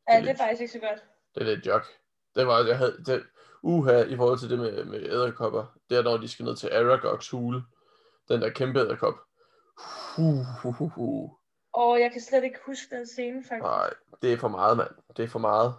[0.09, 1.05] Ja, Det er faktisk ikke så godt.
[1.35, 1.87] det er lidt jok.
[2.35, 3.05] Det var, jeg havde...
[3.07, 3.27] Det,
[3.63, 6.69] uha, i forhold til det med, med æderkopper, det er når de skal ned til
[6.73, 7.63] Aragogs hule.
[8.29, 9.15] Den der kæmpe æderkop.
[10.17, 11.31] Huh, huh, huh, huh.
[11.73, 13.63] Og jeg kan slet ikke huske den scene, faktisk.
[13.63, 13.91] Nej,
[14.23, 14.91] det er for meget, mand.
[15.17, 15.75] Det er for meget.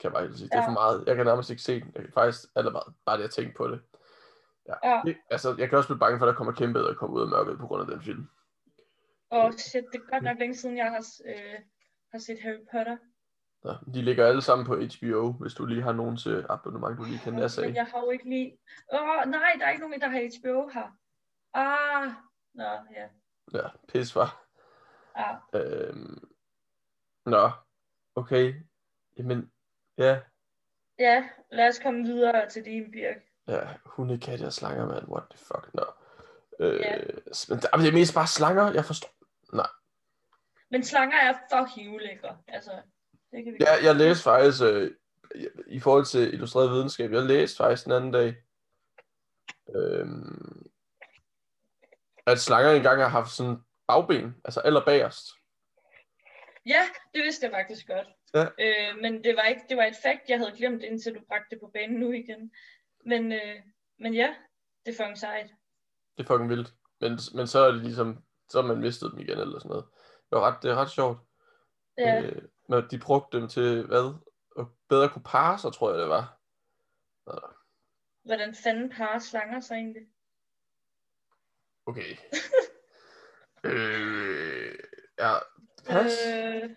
[0.00, 0.48] Kan jeg bare sige.
[0.48, 0.66] Det er Ja.
[0.66, 1.04] for meget.
[1.06, 1.92] Jeg kan nærmest ikke se den.
[1.94, 3.80] Jeg kan faktisk allerede bare det at tænke på det.
[4.68, 4.74] Ja.
[4.90, 5.02] Ja.
[5.04, 7.28] Det, altså, jeg kan også blive bange for, at der kommer kæmpe æderkopper ud af
[7.28, 8.28] mørket på grund af den film.
[9.30, 11.58] Åh, oh, shit, det er godt nok længe siden, jeg har, øh,
[12.12, 12.96] har set Harry Potter.
[13.64, 17.04] Ja, de ligger alle sammen på HBO, hvis du lige har nogen til abonnement, du
[17.04, 17.74] lige kan Men af.
[17.74, 18.58] jeg har jo ikke lige...
[18.92, 20.96] Åh, oh, nej, der er ikke nogen, der har HBO her.
[21.54, 22.12] Ah,
[22.54, 22.64] nå,
[22.96, 23.08] ja.
[23.54, 24.46] Ja, pis var.
[25.18, 25.58] ja.
[25.58, 26.28] Øhm...
[27.26, 27.50] Nå,
[28.14, 28.54] okay.
[29.18, 29.52] Jamen,
[29.98, 30.20] ja.
[30.98, 33.29] Ja, lad os komme videre til din, Birk.
[33.48, 35.08] Ja, hunde, katte og slanger, mand.
[35.08, 35.84] What the fuck, nå.
[36.60, 36.96] Øh, Ja.
[37.48, 39.10] Men det er mest bare slanger, jeg forstår.
[40.70, 42.38] Men slanger er fucking ulækre.
[42.48, 42.70] Altså,
[43.32, 44.90] det kan vi Ja, jeg læste faktisk øh,
[45.66, 48.34] i forhold til illustreret videnskab, jeg læste faktisk den anden dag,
[49.76, 50.70] øhm,
[52.26, 53.56] at slanger engang har haft sådan
[53.88, 55.28] bagben, altså aller bagerst.
[56.66, 58.08] Ja, det vidste jeg faktisk godt.
[58.34, 58.44] Ja.
[58.44, 61.46] Øh, men det var ikke, det var et fakt, jeg havde glemt, indtil du bragte
[61.50, 62.52] det på banen nu igen.
[63.06, 63.56] Men, øh,
[63.98, 64.34] men ja,
[64.86, 65.50] det er fucking sejt.
[66.18, 66.74] Det er fucking vildt.
[67.00, 69.84] Men, men så er det ligesom, så har man mistet dem igen eller sådan noget.
[70.30, 71.18] Det, var ret, det er ret sjovt.
[71.98, 74.14] Ja, Øh, men de brugte dem til, hvad?
[74.58, 76.36] At bedre kunne parre sig, tror jeg det var.
[78.24, 80.02] hvordan fanden parer slanger sig egentlig?
[81.86, 82.16] Okay.
[83.64, 84.74] øh,
[85.18, 85.34] ja,
[85.86, 86.12] pas.
[86.26, 86.70] Øh,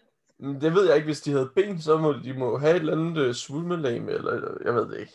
[0.62, 2.94] Det ved jeg ikke, hvis de havde ben, så må de må have et eller
[2.94, 5.14] andet svulmelame, eller, eller jeg ved det ikke.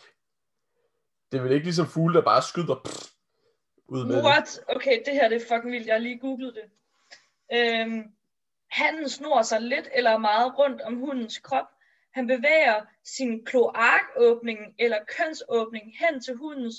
[1.31, 3.09] Det er vel ikke ligesom fugle, der bare skyder pff,
[3.87, 4.23] ud med det.
[4.23, 4.59] what?
[4.67, 5.87] Okay, det her det er fucking vildt.
[5.87, 6.63] Jeg har lige googlet det.
[7.57, 8.03] Øhm,
[8.71, 11.65] Hannen snor sig lidt eller meget rundt om hundens krop.
[12.13, 16.75] Han bevæger sin kloakåbning eller kønsåbning hen til hundens,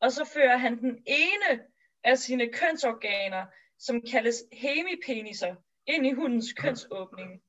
[0.00, 1.60] og så fører han den ene
[2.04, 3.46] af sine kønsorganer,
[3.78, 5.54] som kaldes hemipeniser,
[5.86, 7.42] ind i hundens kønsåbning.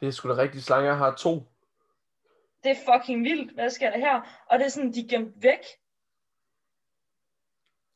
[0.00, 1.42] Det er sgu da rigtigt, slanger har to.
[2.64, 3.52] Det er fucking vildt.
[3.54, 4.44] Hvad sker der her?
[4.46, 5.58] Og det er sådan, de er gemt væk.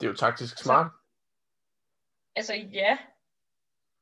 [0.00, 0.87] Det er jo taktisk smart.
[2.37, 2.98] Altså ja,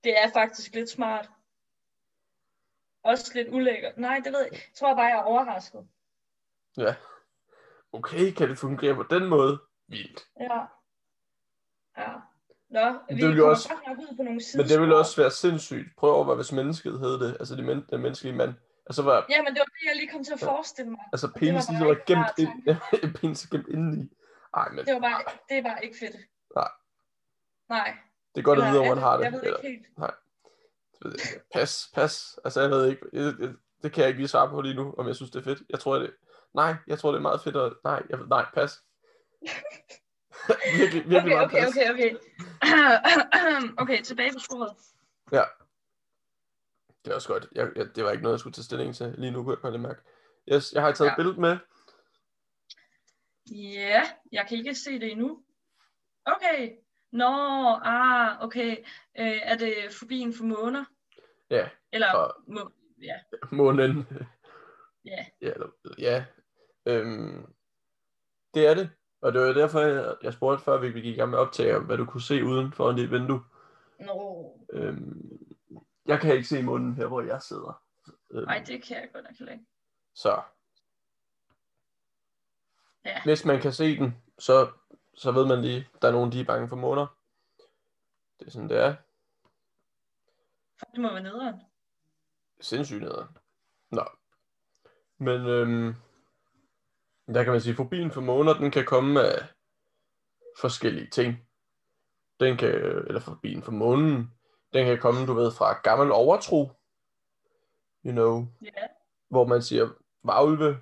[0.04, 1.30] det er faktisk lidt smart.
[3.02, 3.96] Også lidt ulækkert.
[3.98, 4.52] Nej, det ved jeg.
[4.52, 5.88] Jeg tror bare, jeg er overrasket.
[6.76, 6.94] Ja.
[7.92, 9.58] Okay, kan det fungere på den måde?
[9.86, 10.20] Vildt.
[10.40, 10.60] Ja.
[11.98, 12.12] Ja.
[12.68, 15.96] Nå, vi det vil jo også- ud på nogle Men det ville også være sindssygt.
[15.96, 17.36] Prøv over, hvis mennesket hed det.
[17.40, 18.54] Altså det men, den menneskelige mand.
[18.86, 21.00] Altså var Ja, men det var det, jeg lige kom til at forestille mig.
[21.12, 23.14] altså det var var gemt ind.
[23.20, 24.10] penis gemt indeni.
[24.56, 26.16] Ej, men Det var bare, det er bare ikke fedt.
[26.54, 26.68] Nej.
[27.68, 27.96] Nej.
[28.34, 29.24] det er godt at Eller vide, hvor man har det.
[29.24, 29.86] Jeg ved Eller, ikke helt.
[30.92, 31.40] det ved jeg.
[31.54, 32.38] Pas, pas.
[32.44, 33.02] Altså jeg ved ikke.
[33.12, 33.48] Jeg, jeg,
[33.82, 35.62] det kan jeg ikke lige svare på lige nu, om jeg synes, det er fedt.
[35.70, 36.14] Jeg tror, det
[36.54, 37.56] Nej, jeg tror, det er meget fedt.
[37.56, 37.72] At...
[37.84, 38.18] Nej, jeg...
[38.28, 38.82] nej, pas.
[40.78, 41.76] virkelig, virkelig Okay, meget okay, pas.
[41.76, 42.10] okay, okay.
[43.82, 44.72] okay, tilbage på sporet.
[47.06, 47.46] Det er også godt.
[47.52, 49.14] Jeg, jeg, det var ikke noget, jeg skulle tage stilling til.
[49.18, 50.00] Lige nu kunne jeg lige mærke.
[50.52, 51.12] Yes, jeg har taget Ja.
[51.12, 51.56] et billede med.
[53.52, 55.42] Ja, jeg kan ikke se det endnu.
[56.24, 56.70] Okay.
[57.12, 57.24] Nå,
[57.84, 58.70] ah, okay.
[59.18, 60.84] Øh, er det fobien for måner?
[61.50, 63.14] Ja, Eller, Og- må, ja,
[63.52, 64.06] månen.
[65.04, 65.26] ja.
[65.40, 65.66] Ja, eller,
[65.98, 66.24] ja.
[66.86, 67.46] Øhm,
[68.54, 68.90] det er det.
[69.22, 71.78] Og det var derfor, jeg, jeg spurgte før, vi gik i gang med at optage,
[71.78, 73.40] hvad du kunne se uden for dit vindue.
[74.00, 75.38] Nå, Øhm,
[76.06, 77.82] jeg kan ikke se munden her, hvor jeg sidder.
[78.30, 79.66] Øhm, nej, det kan jeg godt nok heller ikke.
[80.14, 80.42] Så.
[83.04, 83.22] Ja.
[83.24, 84.72] Hvis man kan se den, så,
[85.14, 87.06] så ved man lige, der er nogen, de er bange for måner.
[88.40, 88.96] Det er sådan, det er.
[90.92, 91.60] Det må være nederen.
[92.60, 93.36] Sindssygt nederen.
[93.90, 94.04] Nå.
[95.18, 95.94] Men øhm,
[97.34, 99.48] der kan man sige, fobien for måner, den kan komme af
[100.60, 101.48] forskellige ting.
[102.40, 102.68] Den kan,
[103.06, 104.35] eller fobien for månen,
[104.72, 106.70] den kan komme, du ved, fra gammel overtro.
[108.04, 108.86] You know, Ja,
[109.28, 109.88] hvor man siger
[110.22, 110.80] varulve,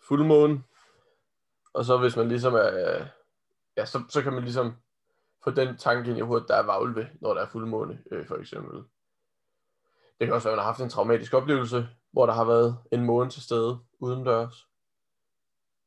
[0.00, 0.62] fuldmåne,
[1.72, 3.06] og så hvis man ligesom er,
[3.76, 4.72] ja, så, så kan man ligesom
[5.44, 8.36] få den tanke ind i hovedet, der er varulve, når der er fuldmåne, øh, for
[8.36, 8.84] eksempel.
[10.20, 12.78] Det kan også være, at man har haft en traumatisk oplevelse, hvor der har været
[12.92, 14.68] en måne til stede udendørs.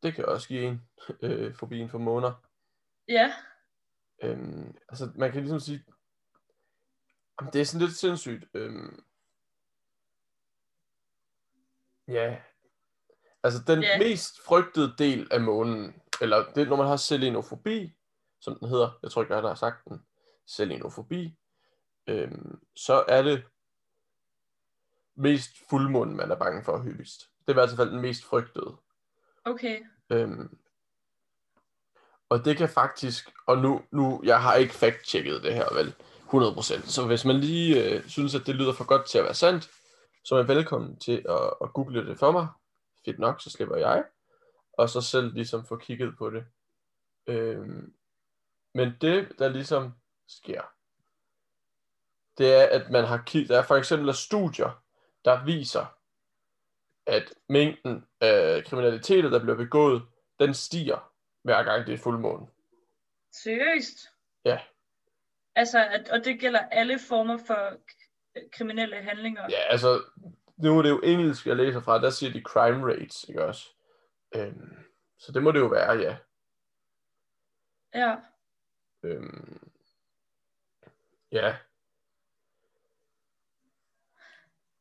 [0.03, 0.81] Det kan også give en
[1.21, 2.33] øh, fobien for måner.
[3.07, 3.33] ja,
[4.23, 5.83] Øhm, altså, man kan ligesom sige,
[7.53, 8.45] det er sådan lidt sindssygt.
[8.53, 9.03] Øhm,
[12.07, 12.37] ja,
[13.43, 13.97] altså den Ja.
[13.99, 17.95] mest frygtede del af månen, eller det, når man har selenofobi,
[18.39, 20.05] som den hedder, jeg tror ikke, jeg har sagt den,
[20.45, 21.37] selenofobi,
[22.07, 23.45] øhm, så er det
[25.15, 27.29] mest fuldmånen, man er bange for hyppigst.
[27.39, 28.77] Det er i hvert fald den mest frygtede.
[29.45, 29.85] okay.
[30.09, 30.57] Øhm,
[32.29, 35.95] og det kan faktisk, og nu, nu jeg har ikke fact-checket det her vel,
[36.33, 39.33] 100%, så hvis man lige øh, synes, at det lyder for godt til at være
[39.33, 39.71] sandt,
[40.23, 42.47] så er man velkommen til at, at google det for mig.
[43.05, 44.03] Fedt nok, så slipper jeg.
[44.73, 46.45] Og så selv ligesom få kigget på det.
[47.27, 47.93] Øhm,
[48.73, 49.93] men det, der ligesom
[50.27, 50.61] sker,
[52.37, 54.83] det er, at man har kigget, der er for eksempel studier,
[55.25, 55.85] der viser,
[57.05, 60.01] at mængden af kriminalitet, der bliver begået,
[60.39, 61.11] den stiger
[61.43, 62.47] hver gang det er fuldmåne.
[63.31, 63.97] Seriøst?
[64.45, 64.59] Ja.
[65.55, 67.77] Altså, at, og det gælder alle former for
[68.51, 69.41] kriminelle handlinger?
[69.49, 70.03] Ja, altså,
[70.57, 73.69] nu er det jo engelsk, jeg læser fra, der siger de crime rates, ikke også?
[74.35, 74.77] Øhm,
[75.17, 76.17] så det må det jo være, ja.
[77.93, 78.15] Ja.
[79.03, 79.71] Øhm,
[81.31, 81.55] ja.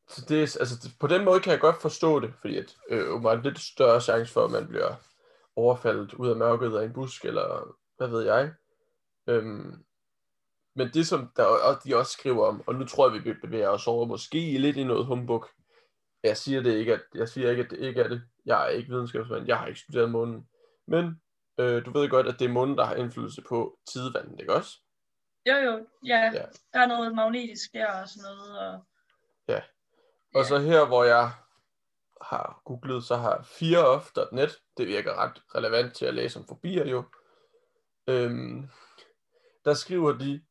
[0.07, 3.09] Så det er, altså, på den måde kan jeg godt forstå det, fordi at, øh,
[3.09, 4.95] åbenbart lidt større chance for, at man bliver
[5.55, 8.53] overfaldet ud af mørket af en busk, eller hvad ved jeg.
[9.27, 9.85] Øhm,
[10.75, 13.69] men det, som der, og de også skriver om, og nu tror jeg, vi bevæger
[13.69, 15.45] os over måske lidt i noget humbug.
[16.23, 18.21] Jeg siger, det ikke, at, jeg siger ikke, at det ikke er det.
[18.45, 20.47] Jeg er ikke videnskabsmand, jeg har ikke studeret månen.
[20.87, 21.21] Men
[21.59, 24.79] øh, du ved godt, at det er månen, der har indflydelse på tidevandet, ikke også?
[25.49, 26.17] Jo, jo, ja.
[26.17, 26.31] Ja.
[26.33, 26.45] ja.
[26.73, 28.59] Der er noget magnetisk der og sådan noget.
[28.59, 28.85] Og...
[30.35, 31.31] Og så her, hvor jeg
[32.21, 37.03] har googlet, så har 4off.net, det virker ret relevant til at læse om fobier jo.
[38.07, 38.69] Øhm,
[39.65, 40.41] der skriver de,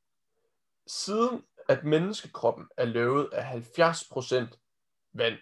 [0.86, 5.38] siden at menneskekroppen er løbet af 70% vand,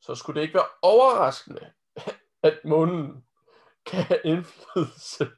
[0.00, 1.72] så skulle det ikke være overraskende,
[2.42, 3.24] at månen
[3.86, 5.30] kan have indflydelse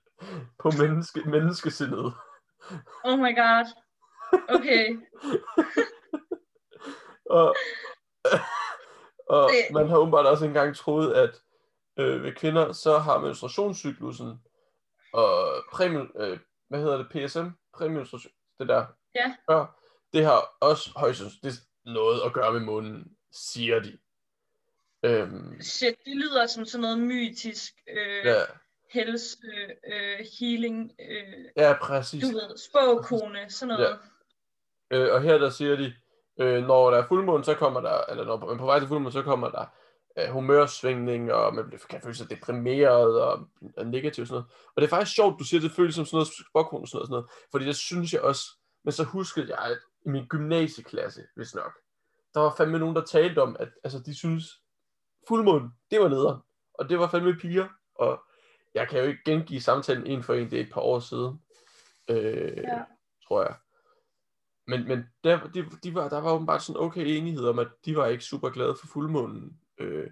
[0.58, 2.14] på menneske, menneskesindet.
[3.04, 3.66] Oh my god.
[4.48, 4.96] Okay.
[7.30, 7.54] Og,
[9.38, 11.42] og man har åbenbart også engang troet, at
[11.96, 14.42] øh, ved kvinder, så har menstruationscyklusen
[15.12, 19.34] og præmie, øh, hvad hedder det, PSM, præmenstruation, det der, Ja.
[19.50, 19.78] før,
[20.12, 21.52] det har også højst det
[21.84, 23.98] noget at gøre med månen, siger de.
[25.02, 28.40] Øhm, Shit, det lyder som sådan noget mytisk øh, ja,
[28.92, 29.36] helse,
[29.92, 32.22] øh, healing, øh, ja, præcis.
[32.22, 33.98] du ved, spåkone, sådan noget.
[34.90, 35.94] Øh, og her der siger de,
[36.40, 39.12] øh, når der er fuldmåne, så kommer der, eller når man på vej til fuldmåne,
[39.12, 39.64] så kommer der
[40.18, 44.52] øh, humørsvingning, og man bliver- kan føle sig deprimeret og, og negativ og sådan noget.
[44.74, 47.06] Og det er faktisk sjovt, du siger, det føles som sådan noget spåkone og sådan
[47.10, 48.44] noget, fordi det synes jeg også,
[48.84, 51.72] men så huskede jeg, at i min gymnasieklasse, hvis nok,
[52.34, 54.62] der var fandme nogen, der talte om, at altså, de synes,
[55.28, 56.40] fuldmåne, det var nederen,
[56.74, 58.22] og det var fandme piger, og
[58.74, 61.42] jeg kan jo ikke gengive samtalen en for en, det er et par år siden,
[62.10, 62.84] øh, Ja.
[63.28, 63.54] tror jeg.
[64.66, 67.96] Men, men der, de, de var, der var åbenbart sådan okay enighed om, at de
[67.96, 69.59] var ikke super glade for fuldmånen.
[69.80, 70.10] Øh,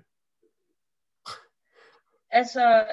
[2.31, 2.87] Altså,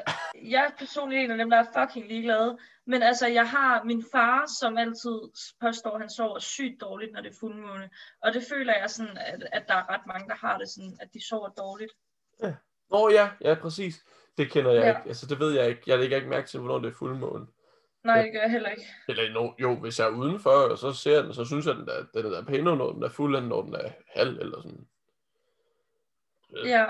[0.44, 2.58] jeg er personligt en af dem, der er fucking ligeglade.
[2.86, 5.20] Men altså, jeg har min far, som altid
[5.62, 7.90] påstår, at han sover sygt dårligt, når det er fuldmåne.
[8.22, 10.98] Og det føler jeg sådan, at, at der er ret mange, der har det sådan,
[11.02, 11.92] at de sover dårligt.
[12.92, 14.06] Nå ja, ja præcis.
[14.38, 14.90] Det kender jeg Ja.
[14.98, 15.08] ikke.
[15.08, 15.82] Altså det ved jeg ikke.
[15.88, 17.46] Jeg lægger ikke mærke til, hvornår det er fuldmåne.
[18.04, 18.84] Nej, det gør jeg heller ikke.
[19.08, 21.76] Eller no, jo, hvis jeg er udenfor, og så ser jeg den, så synes jeg,
[21.76, 24.62] den er, den er pænere, når den er fuld, end når den er halv, eller
[24.62, 24.88] sådan.
[26.66, 26.86] Ja,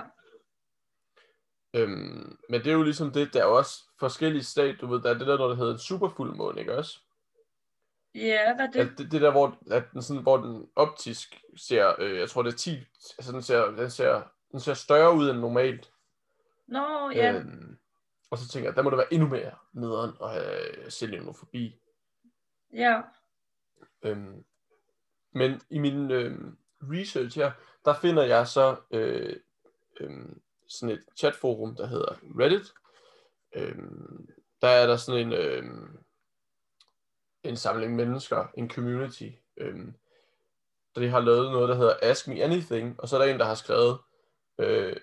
[1.75, 5.09] Øhm, men det er jo ligesom det, der er også forskellige stadier, du ved, der
[5.09, 6.99] er det der, når det hedder en superfuldmåne, ikke også?
[8.15, 8.89] ja hvad er det?
[8.89, 12.41] Det, det, det der, hvor, at den, sådan, hvor den optisk ser, øh, jeg tror
[12.41, 12.85] det er 10,
[13.17, 15.91] altså den ser, den ser, den ser større ud end normalt.
[16.67, 17.33] Nå, ja.
[17.33, 17.77] Øhm,
[18.31, 21.79] og så tænker jeg, der må det være endnu mere nederen at have selenofobi.
[22.73, 23.01] Ja,
[24.03, 24.43] Øhm,
[25.31, 27.51] men i min øhm, research her,
[27.85, 29.35] der finder jeg så øh,
[29.99, 30.25] øh,
[30.67, 32.73] sådan et chatforum, der hedder Reddit.
[33.55, 33.77] Øh,
[34.61, 35.63] der er der sådan en, øh,
[37.43, 39.85] en samling mennesker, en community, øh,
[40.95, 43.39] der de har lavet noget, der hedder Ask Me Anything, og så er der en,
[43.39, 43.99] der har skrevet,
[44.59, 44.95] øh,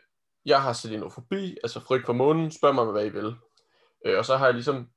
[0.44, 3.34] jeg har selenofobi, altså frygt for månen, spørg mig, hvad I vil.
[4.06, 4.90] Øh, og så har jeg ligesom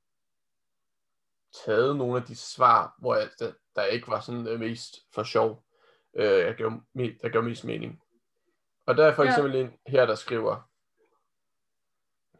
[1.65, 5.23] taget nogle af de svar, hvor jeg, der, der ikke var sådan øh, mest for
[5.23, 5.64] sjov,
[6.15, 8.01] øh, jeg gav, der gav mest mening.
[8.86, 9.30] Og der er for Ja.
[9.30, 10.69] eksempel en her, der skriver,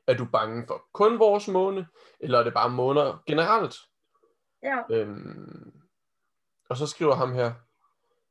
[0.08, 1.88] er du bange for kun vores måne,
[2.20, 3.76] eller er det bare måner generelt?
[4.64, 5.74] ja, Øhm,
[6.70, 7.54] og så skriver ham her,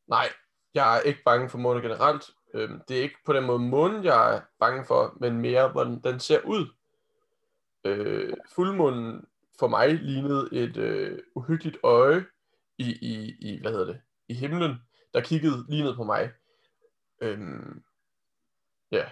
[0.07, 0.29] nej,
[0.75, 2.31] jeg er ikke bange for månen generelt.
[2.55, 6.01] Øhm, det er ikke på den måde månen, jeg er bange for, men mere, hvordan
[6.01, 6.67] den ser ud.
[7.85, 9.27] Øh, fuldmånen
[9.59, 12.25] for mig lignede et øh, uhyggeligt øje
[12.79, 14.77] i, i, i, hvad hedder det, i himlen,
[15.15, 16.31] der kiggede lige ned på mig.
[17.21, 17.83] Øhm,
[18.93, 19.05] ja,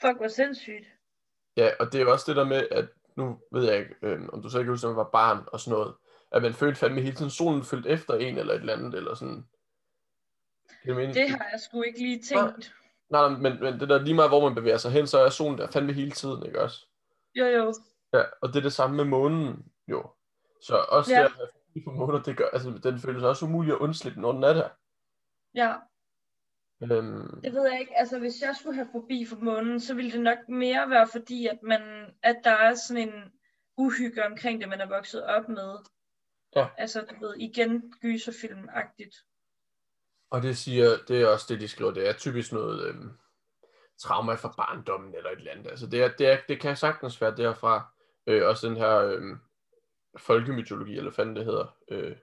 [0.00, 0.86] fuck, hvor sindssygt.
[1.56, 4.28] Ja, og det er jo også det der med, at nu ved jeg ikke, øh,
[4.32, 5.94] om du så ikke husker, at man var barn og sådan noget,
[6.32, 9.14] at man følte fandme hele tiden, solen følte efter en eller et eller andet, eller
[9.14, 9.46] sådan.
[10.86, 12.74] Det, mener, Det har jeg sgu ikke lige tænkt.
[13.10, 15.28] Nej, nej, men, men det der lige meget, hvor man bevæger sig hen, så er
[15.28, 16.86] solen der fandme hele tiden, ikke også?
[17.34, 17.74] Jo, jo.
[18.12, 20.10] Ja, og det er det samme med månen, jo.
[20.62, 21.22] Så også Ja.
[21.22, 21.28] der,
[21.84, 24.68] på måner, det gør, altså den føles også umulig at undslippe, når den er der.
[25.54, 25.76] Ja,
[26.90, 27.98] Øhm, det ved jeg ikke.
[27.98, 31.46] Altså, hvis jeg skulle have forbi for månen, så ville det nok mere være fordi,
[31.46, 33.32] at, man, at der er sådan en
[33.76, 35.78] uhygge omkring det, man er vokset op med.
[36.56, 36.68] Ja.
[36.78, 39.26] Altså, du ved, igen gyserfilm-agtigt.
[40.30, 43.10] Og det siger, det er også det, de skriver, det er typisk noget øhm,
[43.98, 45.70] trauma fra barndommen eller et eller andet.
[45.70, 47.94] Altså det, er, det, er, det kan sagtens være derfra.
[48.26, 49.38] Øh, også den her øhm,
[50.18, 52.16] folkemytologi, eller hvad fanden det hedder, øh,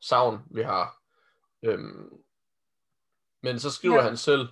[0.00, 1.02] savn, vi har.
[1.62, 2.23] Øhm,
[3.44, 4.00] Men så skriver Ja.
[4.02, 4.48] han selv,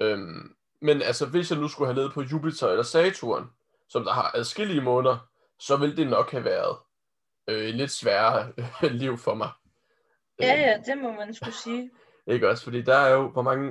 [0.00, 3.50] øhm, men altså hvis jeg nu skulle have levet på Jupiter eller Saturn,
[3.88, 6.76] som der har adskillige måneder, så ville det nok have været
[7.48, 9.50] øh, et lidt sværere øh, liv for mig.
[10.40, 11.90] Ja, ja, det må man skulle sige.
[12.26, 13.68] Ikke også, fordi der er jo, hvor mange,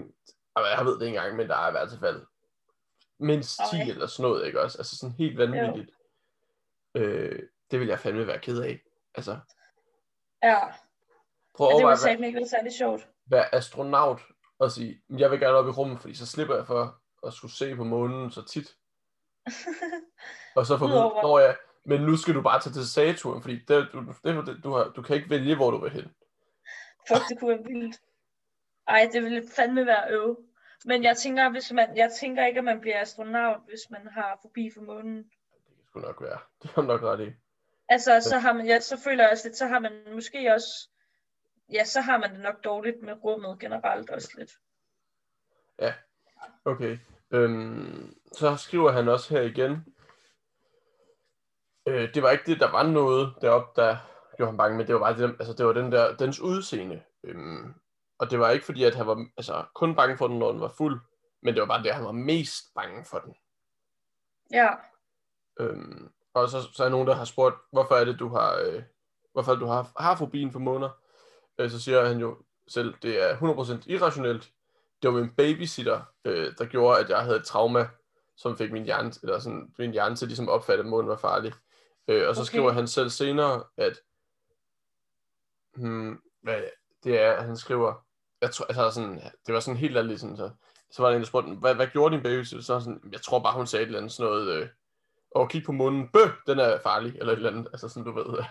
[0.55, 2.25] altså, jeg ved det ikke engang, men der er i hvert fald
[3.19, 3.81] mindst 10 Ej.
[3.89, 4.77] eller sådan noget, ikke også?
[4.77, 5.89] Altså sådan helt vanvittigt.
[6.95, 7.39] Øh,
[7.71, 8.81] det vil jeg fandme være ked af.
[9.15, 9.39] Altså,
[10.43, 10.59] Ja,
[11.53, 13.07] prøv at ja det var sagt ikke været særlig sjovt.
[13.25, 14.21] være astronaut
[14.59, 17.33] og sige, "Men jeg vil gerne op i rummet, fordi så slipper jeg for at
[17.33, 18.75] skulle se på månen så tit.
[20.55, 21.53] Og så få at vide, Udover- "Nå ja,
[21.85, 25.01] men nu skal du bare tage til Saturn, fordi det, du, det, du, har, du
[25.01, 26.13] kan ikke vælge, hvor du vil hen.
[27.07, 27.95] Fuck, det kunne være vildt.
[28.87, 30.37] Ej, det ville fandme være øve.
[30.85, 34.39] Men jeg tænker, hvis man, jeg tænker ikke, at man bliver astronaut, hvis man har
[34.41, 35.17] fobi for månen.
[35.17, 36.39] Det kan sgu nok være.
[36.63, 37.31] Det har nok ret i.
[37.89, 40.89] Altså, så har man, ja, så føler jeg også lidt, så har man måske også,
[41.73, 44.51] ja, så har man det nok dårligt med rummet generelt også lidt.
[46.65, 46.97] Okay.
[47.31, 49.85] Øhm, så skriver han også her igen.
[51.85, 53.97] Øh, det var ikke det, der var noget deroppe, der
[54.37, 57.03] gjorde ham bange, men det var bare det, altså, det var den der, dens udseende.
[57.23, 57.73] Øhm,
[58.19, 60.61] og det var ikke fordi, at han var altså, kun bange for den, når den
[60.61, 60.99] var fuld,
[61.41, 63.35] men det var bare det, han var mest bange for den.
[64.53, 64.69] Ja,
[65.59, 68.83] Øhm, og så, så er nogen, der har spurgt, hvorfor er det, du har, øh,
[69.33, 70.89] hvorfor du har, har fobien for måner?
[71.59, 74.51] Øh, så siger han jo selv, det er 100% irrationelt.
[75.01, 77.87] Det var min babysitter, øh, der gjorde, at jeg havde et trauma,
[78.37, 81.17] som fik min hjerne, eller sådan, min hjerne til ligesom at opfatte, at månen var
[81.17, 81.53] farlig.
[82.07, 82.47] Øh, og så Okay.
[82.47, 83.99] skriver han selv senere, at
[85.75, 86.61] hmm, hvad
[87.03, 88.05] det er, han skriver,
[88.41, 90.49] jeg tror, altså sådan, det var sådan helt ærligt, sådan, så,
[90.91, 92.63] så var der en, der spurgte, hvad, hvad gjorde din babysitter?
[92.63, 94.67] Så sådan, jeg tror bare, hun sagde et eller andet sådan noget, øh,
[95.35, 98.11] og kig på munden, bøh, den er farlig, eller et eller andet, altså sådan, du
[98.11, 98.25] ved,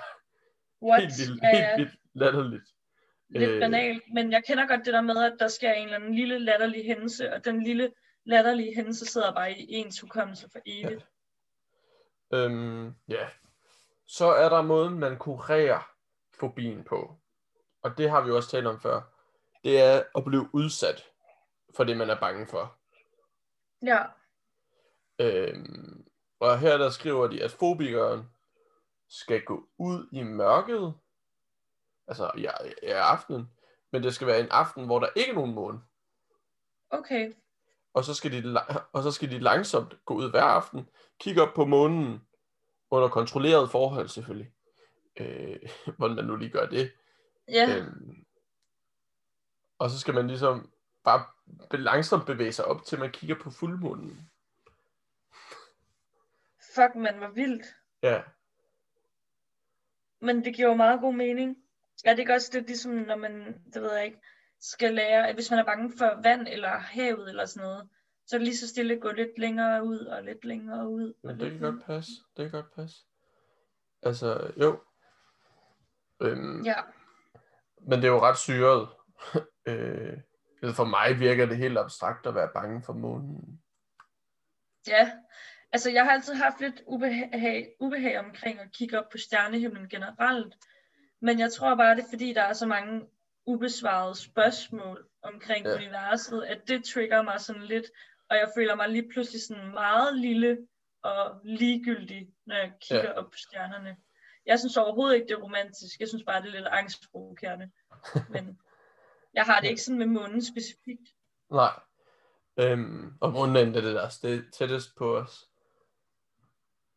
[0.88, 1.00] what?
[1.02, 2.64] helt vildt, ja, ja, helt vildt latterligt.
[3.28, 4.02] Lidt Øh, banalt.
[4.14, 6.84] Men jeg kender godt det der med, at der sker en eller anden lille latterlig
[6.84, 7.92] hændelse, og den lille
[8.24, 11.06] latterlige hændelse sidder bare i ens hukommelse for evigt.
[12.32, 13.28] Øhm, ja.
[14.06, 15.90] Så er der måden, man kurerer
[16.40, 17.18] fobien på.
[17.82, 19.00] Og det har vi jo også talt om før.
[19.64, 21.04] Det er at blive udsat
[21.76, 22.76] for det, man er bange for.
[23.86, 24.04] Ja,
[25.20, 26.04] Øhm,
[26.40, 28.30] og her der skriver de, at fobikeren
[29.08, 30.94] skal gå ud i mørket,
[32.08, 32.46] altså i,
[32.82, 33.50] i aftenen,
[33.90, 35.80] men det skal være en aften, hvor der ikke er nogen måne.
[36.90, 37.32] okay.
[37.94, 38.60] Og så skal de,
[38.92, 40.88] og så skal de langsomt gå ud hver aften,
[41.20, 42.20] kigge op på månen,
[42.90, 44.52] under kontrolleret forhold selvfølgelig.
[45.16, 45.58] Øh,
[45.98, 46.92] hvordan man nu lige gør det.
[47.48, 48.24] Ja, Øhm,
[49.78, 50.72] og så skal man ligesom
[51.04, 51.24] bare
[51.78, 54.30] langsomt bevæge sig op, til man kigger på fuldmånen.
[56.74, 57.66] fuck man, hvor vildt.
[58.02, 58.22] Ja,
[60.20, 61.56] Men det giver jo meget god mening.
[62.04, 64.20] Er det ikke også det, ligesom når man, det ved jeg ikke,
[64.60, 67.88] skal lære, at hvis man er bange for vand eller havet eller sådan noget,
[68.26, 71.14] så er det lige så stille gå lidt længere ud og lidt længere ud.
[71.24, 72.12] men det kan godt passe.
[72.36, 72.96] Det kan godt passe.
[74.02, 74.80] Altså, jo.
[76.22, 76.74] Øhm, Ja,
[77.80, 78.88] Men det er jo ret syret.
[79.68, 80.18] øh,
[80.74, 83.62] for mig virker det helt abstrakt at være bange for månen.
[84.86, 85.12] ja.
[85.72, 90.54] Altså, jeg har altid haft lidt ubehag, ubehag omkring at kigge op på stjernehimlen generelt.
[91.20, 93.08] Men jeg tror bare, det er fordi, der er så mange
[93.46, 95.74] ubesvarede spørgsmål omkring Ja.
[95.74, 97.86] universet, at det trigger mig sådan lidt.
[98.30, 100.58] Og jeg føler mig lige pludselig sådan meget lille
[101.02, 103.12] og ligegyldig, når jeg kigger ja.
[103.12, 103.96] op på stjernerne.
[104.46, 106.00] Jeg synes overhovedet ikke, det er romantisk.
[106.00, 107.70] Jeg synes bare, det er lidt angstprovokerende.
[108.34, 108.60] Men
[109.34, 111.08] jeg har det ikke sådan med månen specifikt.
[111.50, 111.80] Nej.
[112.60, 115.48] Øhm, og månen er det der det er tættest på os.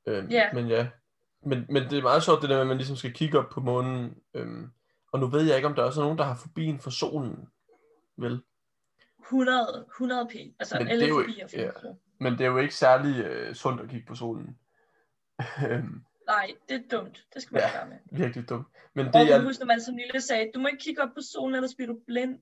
[0.07, 0.53] Øhm, Ja.
[0.53, 0.89] Men ja.
[1.43, 3.49] Men, men det er meget sjovt det der med, at man ligesom skal kigge op
[3.49, 4.17] på månen.
[4.33, 4.71] Øhm,
[5.11, 7.49] og nu ved jeg ikke, om der også er nogen, der har fobien for solen.
[8.17, 8.43] Vel?
[9.19, 10.35] 100, 100 p.
[10.59, 11.45] Altså Men det alle er jo forbier.
[11.45, 11.63] ikke- ja.
[11.63, 11.93] Ja.
[12.19, 14.57] Men det er jo ikke særlig øh, sundt at kigge på solen.
[15.69, 17.25] Øhm, Nej, det er dumt.
[17.33, 17.67] Det skal man Ja.
[17.67, 17.97] ikke gøre med.
[18.23, 18.67] virkelig dumt.
[18.93, 21.09] Men Og det jeg er, husker, man som lille sagde, du må ikke kigge op
[21.15, 22.39] på solen, ellers bliver du blind.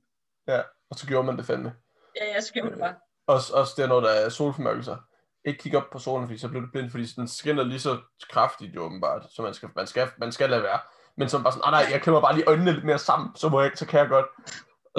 [0.47, 1.73] ja, og så gjorde man det fandme.
[2.21, 2.95] Ja, jeg skrev det bare.
[3.27, 4.97] Også, også der, når der er solformørkelser.
[5.45, 7.97] Ikke kigge op på solen, fordi så bliver du blind, fordi den skinner lige så
[8.29, 10.79] kraftigt jo åbenbart, så man skal, man skal, man skal lade være.
[11.17, 13.49] Men så bare sådan, nej, nej, jeg klemmer bare lige øjnene lidt mere sammen, så,
[13.49, 14.25] må jeg, så kan jeg godt.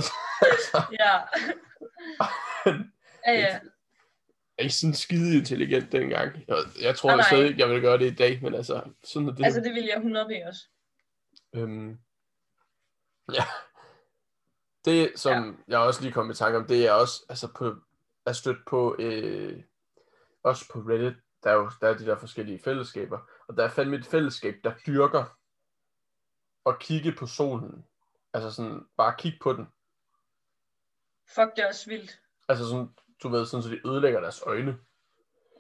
[0.01, 0.13] Så,
[0.43, 1.17] altså, Ja.
[3.27, 3.41] ja, ja.
[3.41, 3.61] jeg
[4.59, 6.33] er ikke sådan skide intelligent dengang.
[6.49, 7.27] Jeg, jeg tror nej.
[7.27, 9.45] stadig ikke, jeg vil gøre det i dag, men altså, sådan er det.
[9.45, 10.61] Altså, det vil jeg 100 p også.
[11.55, 11.99] Øhm,
[13.33, 13.45] ja.
[14.85, 15.73] Det, som ja.
[15.73, 17.77] jeg også lige kom i tanke om, det er også altså på,
[18.27, 19.63] er stødt på, øh,
[20.43, 23.19] også på Reddit, der er jo der er de der forskellige fællesskaber,
[23.49, 25.39] og der er fandme et fællesskab, der dyrker
[26.67, 27.85] at kigge på solen.
[28.33, 29.67] Altså sådan, bare kigge på den.
[31.35, 32.21] Fuck, det er også vildt.
[32.49, 32.89] Altså sådan,
[33.23, 34.79] du ved, sådan, så de ødelægger deres øjne.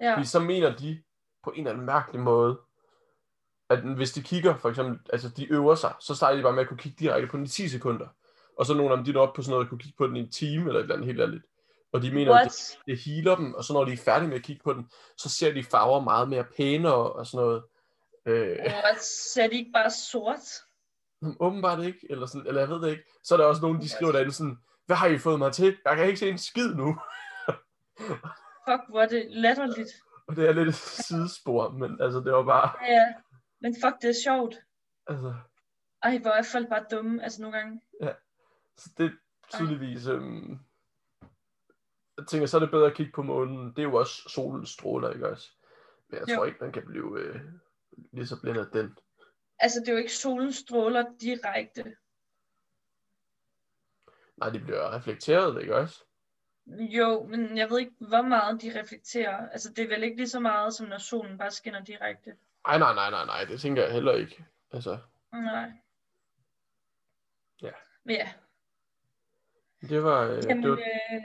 [0.00, 1.02] Ja, Fordi så mener de
[1.42, 2.60] på en eller anden mærkelig måde,
[3.68, 6.62] at hvis de kigger, for eksempel, altså de øver sig, så starter de bare med
[6.62, 8.08] at kunne kigge direkte på den i 10 sekunder.
[8.58, 10.06] Og så nogle af dem, de når op på sådan noget, at kunne kigge på
[10.06, 11.44] den i en time, eller et eller andet helt ærligt.
[11.92, 12.78] Og de mener, at det, what?
[12.86, 15.28] det healer dem, og så når de er færdige med at kigge på den, så
[15.28, 17.62] ser de farver meget mere pænere og sådan noget.
[18.26, 19.02] Øh, What?
[19.34, 20.38] Ser de ikke bare sort?
[21.40, 23.04] åbenbart ikke, eller, sådan, eller jeg ved det ikke.
[23.24, 25.78] Så er der også nogen, de skriver derinde sådan, hvad har I fået mig til?
[25.84, 26.86] Jeg kan ikke se en skid nu.
[28.68, 29.90] Fuck, hvor er det latterligt.
[30.28, 33.06] Og det er lidt et sidespor, men altså det var bare, Ja, ja.
[33.60, 34.56] Men fuck, det er sjovt.
[35.06, 35.34] altså,
[36.02, 37.80] Ej, hvor er folk bare dumme, altså nogle gange.
[38.76, 39.10] så det er
[39.56, 40.58] tydeligvis, øhm,
[42.20, 43.70] jeg tænker, så er det bedre at kigge på månen.
[43.70, 45.50] Det er jo også solens stråler, ikke også?
[46.08, 46.34] Men jeg Jo.
[46.34, 47.40] tror ikke, man kan blive øh,
[48.12, 48.98] lige så blind af den.
[49.58, 51.96] Altså, det er jo ikke solens stråler direkte.
[54.36, 56.04] Nej, de bliver reflekteret, ikke også?
[56.66, 59.48] Jo, men jeg ved ikke, hvor meget de reflekterer.
[59.48, 62.36] Altså, det er vel ikke lige så meget, som når solen bare skinner direkte.
[62.66, 64.44] Ej, nej, nej, nej, nej, det tænker jeg heller ikke.
[64.72, 64.98] Altså,
[65.32, 65.70] Nej.
[67.62, 67.70] Ja.
[68.08, 68.32] Ja,
[69.88, 71.22] det var, øh, Jamen, det, var, øh,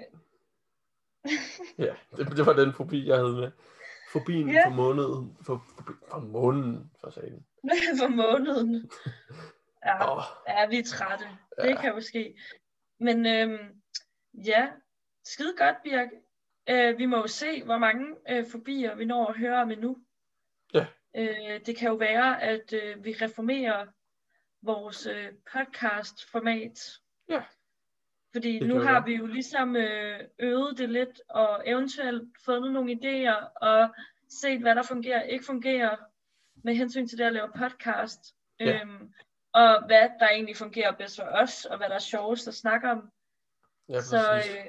[1.77, 3.51] ja, det, det var den fobi, jeg havde med.
[4.11, 4.65] Fobien Ja.
[4.67, 7.45] for måneden, for, for, for månen, for sagen.
[8.01, 8.91] for måneden.
[9.85, 11.25] Ja, Åh, ja, vi er trætte.
[11.61, 11.81] Det Ja.
[11.81, 12.39] kan jo ske.
[12.99, 13.81] Men øhm,
[14.33, 14.69] ja,
[15.23, 16.09] skide godt, Birk.
[16.69, 19.97] Øh, vi må jo se, hvor mange øh, fobier vi når at høre om endnu.
[20.73, 20.85] Ja.
[21.15, 23.85] Øh, det kan jo være, at øh, vi reformerer
[24.61, 26.91] vores øh, podcast-format.
[27.29, 27.43] Ja.
[28.35, 29.05] Fordi Det nu har være.
[29.05, 33.89] vi jo ligesom øh, øvet det lidt, og eventuelt fundet nogle idéer, og
[34.29, 35.95] set, hvad der fungerer og ikke fungerer,
[36.63, 38.19] med hensyn til det at lave podcast.
[38.59, 38.81] Ja.
[38.81, 39.13] Øhm,
[39.53, 42.91] og hvad der egentlig fungerer bedst for os, og hvad der er sjovest at snakke
[42.91, 43.09] om.
[43.89, 44.65] ja, Så øh,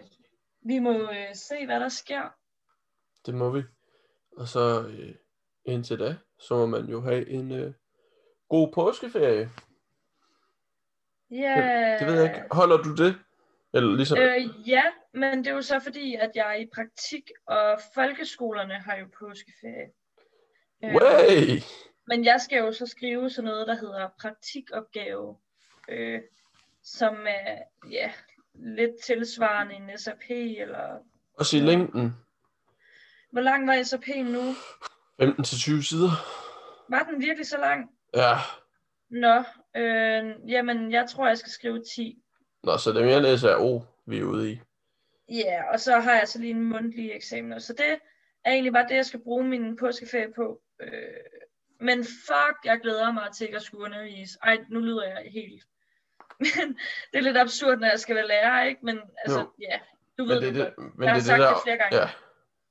[0.63, 2.35] vi må øh, se, hvad der sker.
[3.27, 3.63] Det må vi.
[4.37, 5.15] Og så øh,
[5.65, 7.73] indtil da, så må man jo have en øh,
[8.49, 9.51] god påskeferie.
[11.31, 11.97] Ja.
[12.01, 12.47] Det ved jeg ikke.
[12.51, 13.19] Holder du det?
[13.77, 14.19] Eller ligesom...
[14.19, 14.83] Øh, ja,
[15.15, 19.07] men det er jo så fordi, at jeg er i praktik, og folkeskolerne har jo
[19.19, 19.89] påskeferie.
[20.85, 21.61] Øh, Way!
[22.07, 25.37] Men jeg skal jo så skrive sådan noget, der hedder praktikopgave,
[25.89, 26.21] øh,
[26.83, 27.59] som er
[27.91, 28.13] ja,
[28.55, 30.99] lidt tilsvarende en SAP, eller
[31.39, 32.13] Også i længden.
[33.33, 34.53] hvor lang var SAP nu?
[35.23, 36.11] 15-20 sider.
[36.89, 37.91] Var den virkelig så lang?
[38.15, 38.35] Ja.
[39.11, 39.37] Nå,
[39.77, 42.23] øh, jamen jeg tror, jeg skal skrive 10.
[42.63, 44.61] Nå, så det er mere en SRO, vi er ude i.
[45.29, 47.61] Ja, og så har jeg så lige en mundtlig eksamen.
[47.61, 47.99] Så det
[48.45, 50.61] er egentlig bare det, jeg skal bruge min påskeferie på.
[50.81, 50.91] Øh,
[51.81, 54.39] men fuck, jeg glæder mig til ikke at skulle undervise.
[54.43, 55.65] Ej, nu lyder jeg helt.
[56.39, 56.79] Men
[57.13, 58.81] det er lidt absurd, når jeg skal være lærer, ikke?
[58.83, 59.53] Men altså, Jo.
[59.61, 59.79] ja,
[60.19, 61.63] du Men ved det, er det, det, men Jeg har det, sagt det det der,
[61.65, 61.97] flere gange.
[61.97, 62.09] Ja.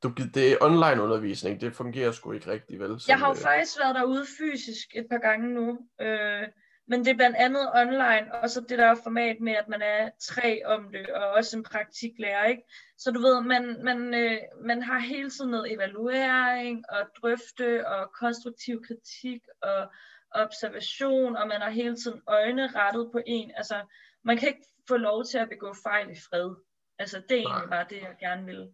[0.03, 2.91] Du, det er online undervisning, det fungerer sgu ikke rigtig vel.
[2.91, 5.79] Jeg som, har jo øh, faktisk været derude fysisk et par gange nu.
[6.01, 6.47] Øh,
[6.87, 10.09] men det er blandt andet online, og så det der format med, at man er
[10.19, 12.63] tre om det, og også en praktiklærer, ikke?
[12.97, 18.11] Så du ved, man, man, øh, man har hele tiden noget evaluering, og drøfte, og
[18.13, 19.91] konstruktiv kritik, og
[20.31, 23.51] observation, og man har hele tiden øjne rettet på en.
[23.55, 23.85] Altså,
[24.23, 26.55] man kan ikke få lov til at begå fejl i fred.
[26.99, 28.73] Altså, det er egentlig bare det, jeg gerne vil.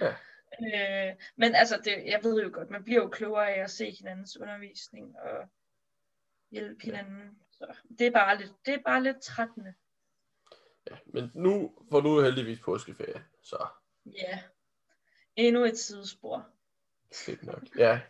[0.00, 0.14] Ja.
[1.08, 3.94] øh, men altså, det, jeg ved jo godt, man bliver jo klogere af at se
[3.98, 5.48] hinandens undervisning, og
[6.54, 7.38] hjælpe hinanden.
[7.52, 7.66] Så
[7.98, 9.74] det er bare lidt, det er bare lidt trættende.
[10.90, 13.66] Ja, men nu får du heldigvis påskeferie, så
[14.06, 14.38] Ja.
[15.36, 16.46] Endnu et sidespor.
[17.26, 17.62] fedt nok.
[17.78, 18.00] Ja,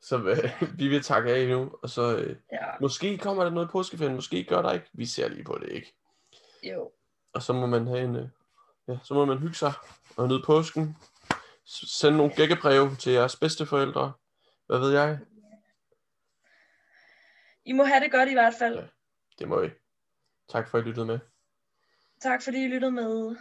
[0.00, 0.38] så øh,
[0.78, 4.14] vi vil takke af nu, og så øh, Ja, måske kommer der noget i påskeferien,
[4.14, 4.86] måske gør der ikke.
[4.92, 5.94] Vi ser lige på det, ikke?
[6.62, 6.92] jo.
[7.32, 8.28] Og så må man have en, øh,
[8.88, 9.72] ja, så må man hygge sig
[10.16, 10.96] og nyde påsken.
[11.68, 14.12] S- Send nogle gækkebreve til jeres bedsteforældre.
[14.66, 15.18] Hvad ved jeg?
[17.64, 18.74] I må have det godt i hvert fald.
[18.78, 18.86] Ja.
[19.38, 19.70] Det må I.
[20.48, 21.18] Tak for at I lyttede med.
[22.20, 23.36] Tak fordi I lyttede med.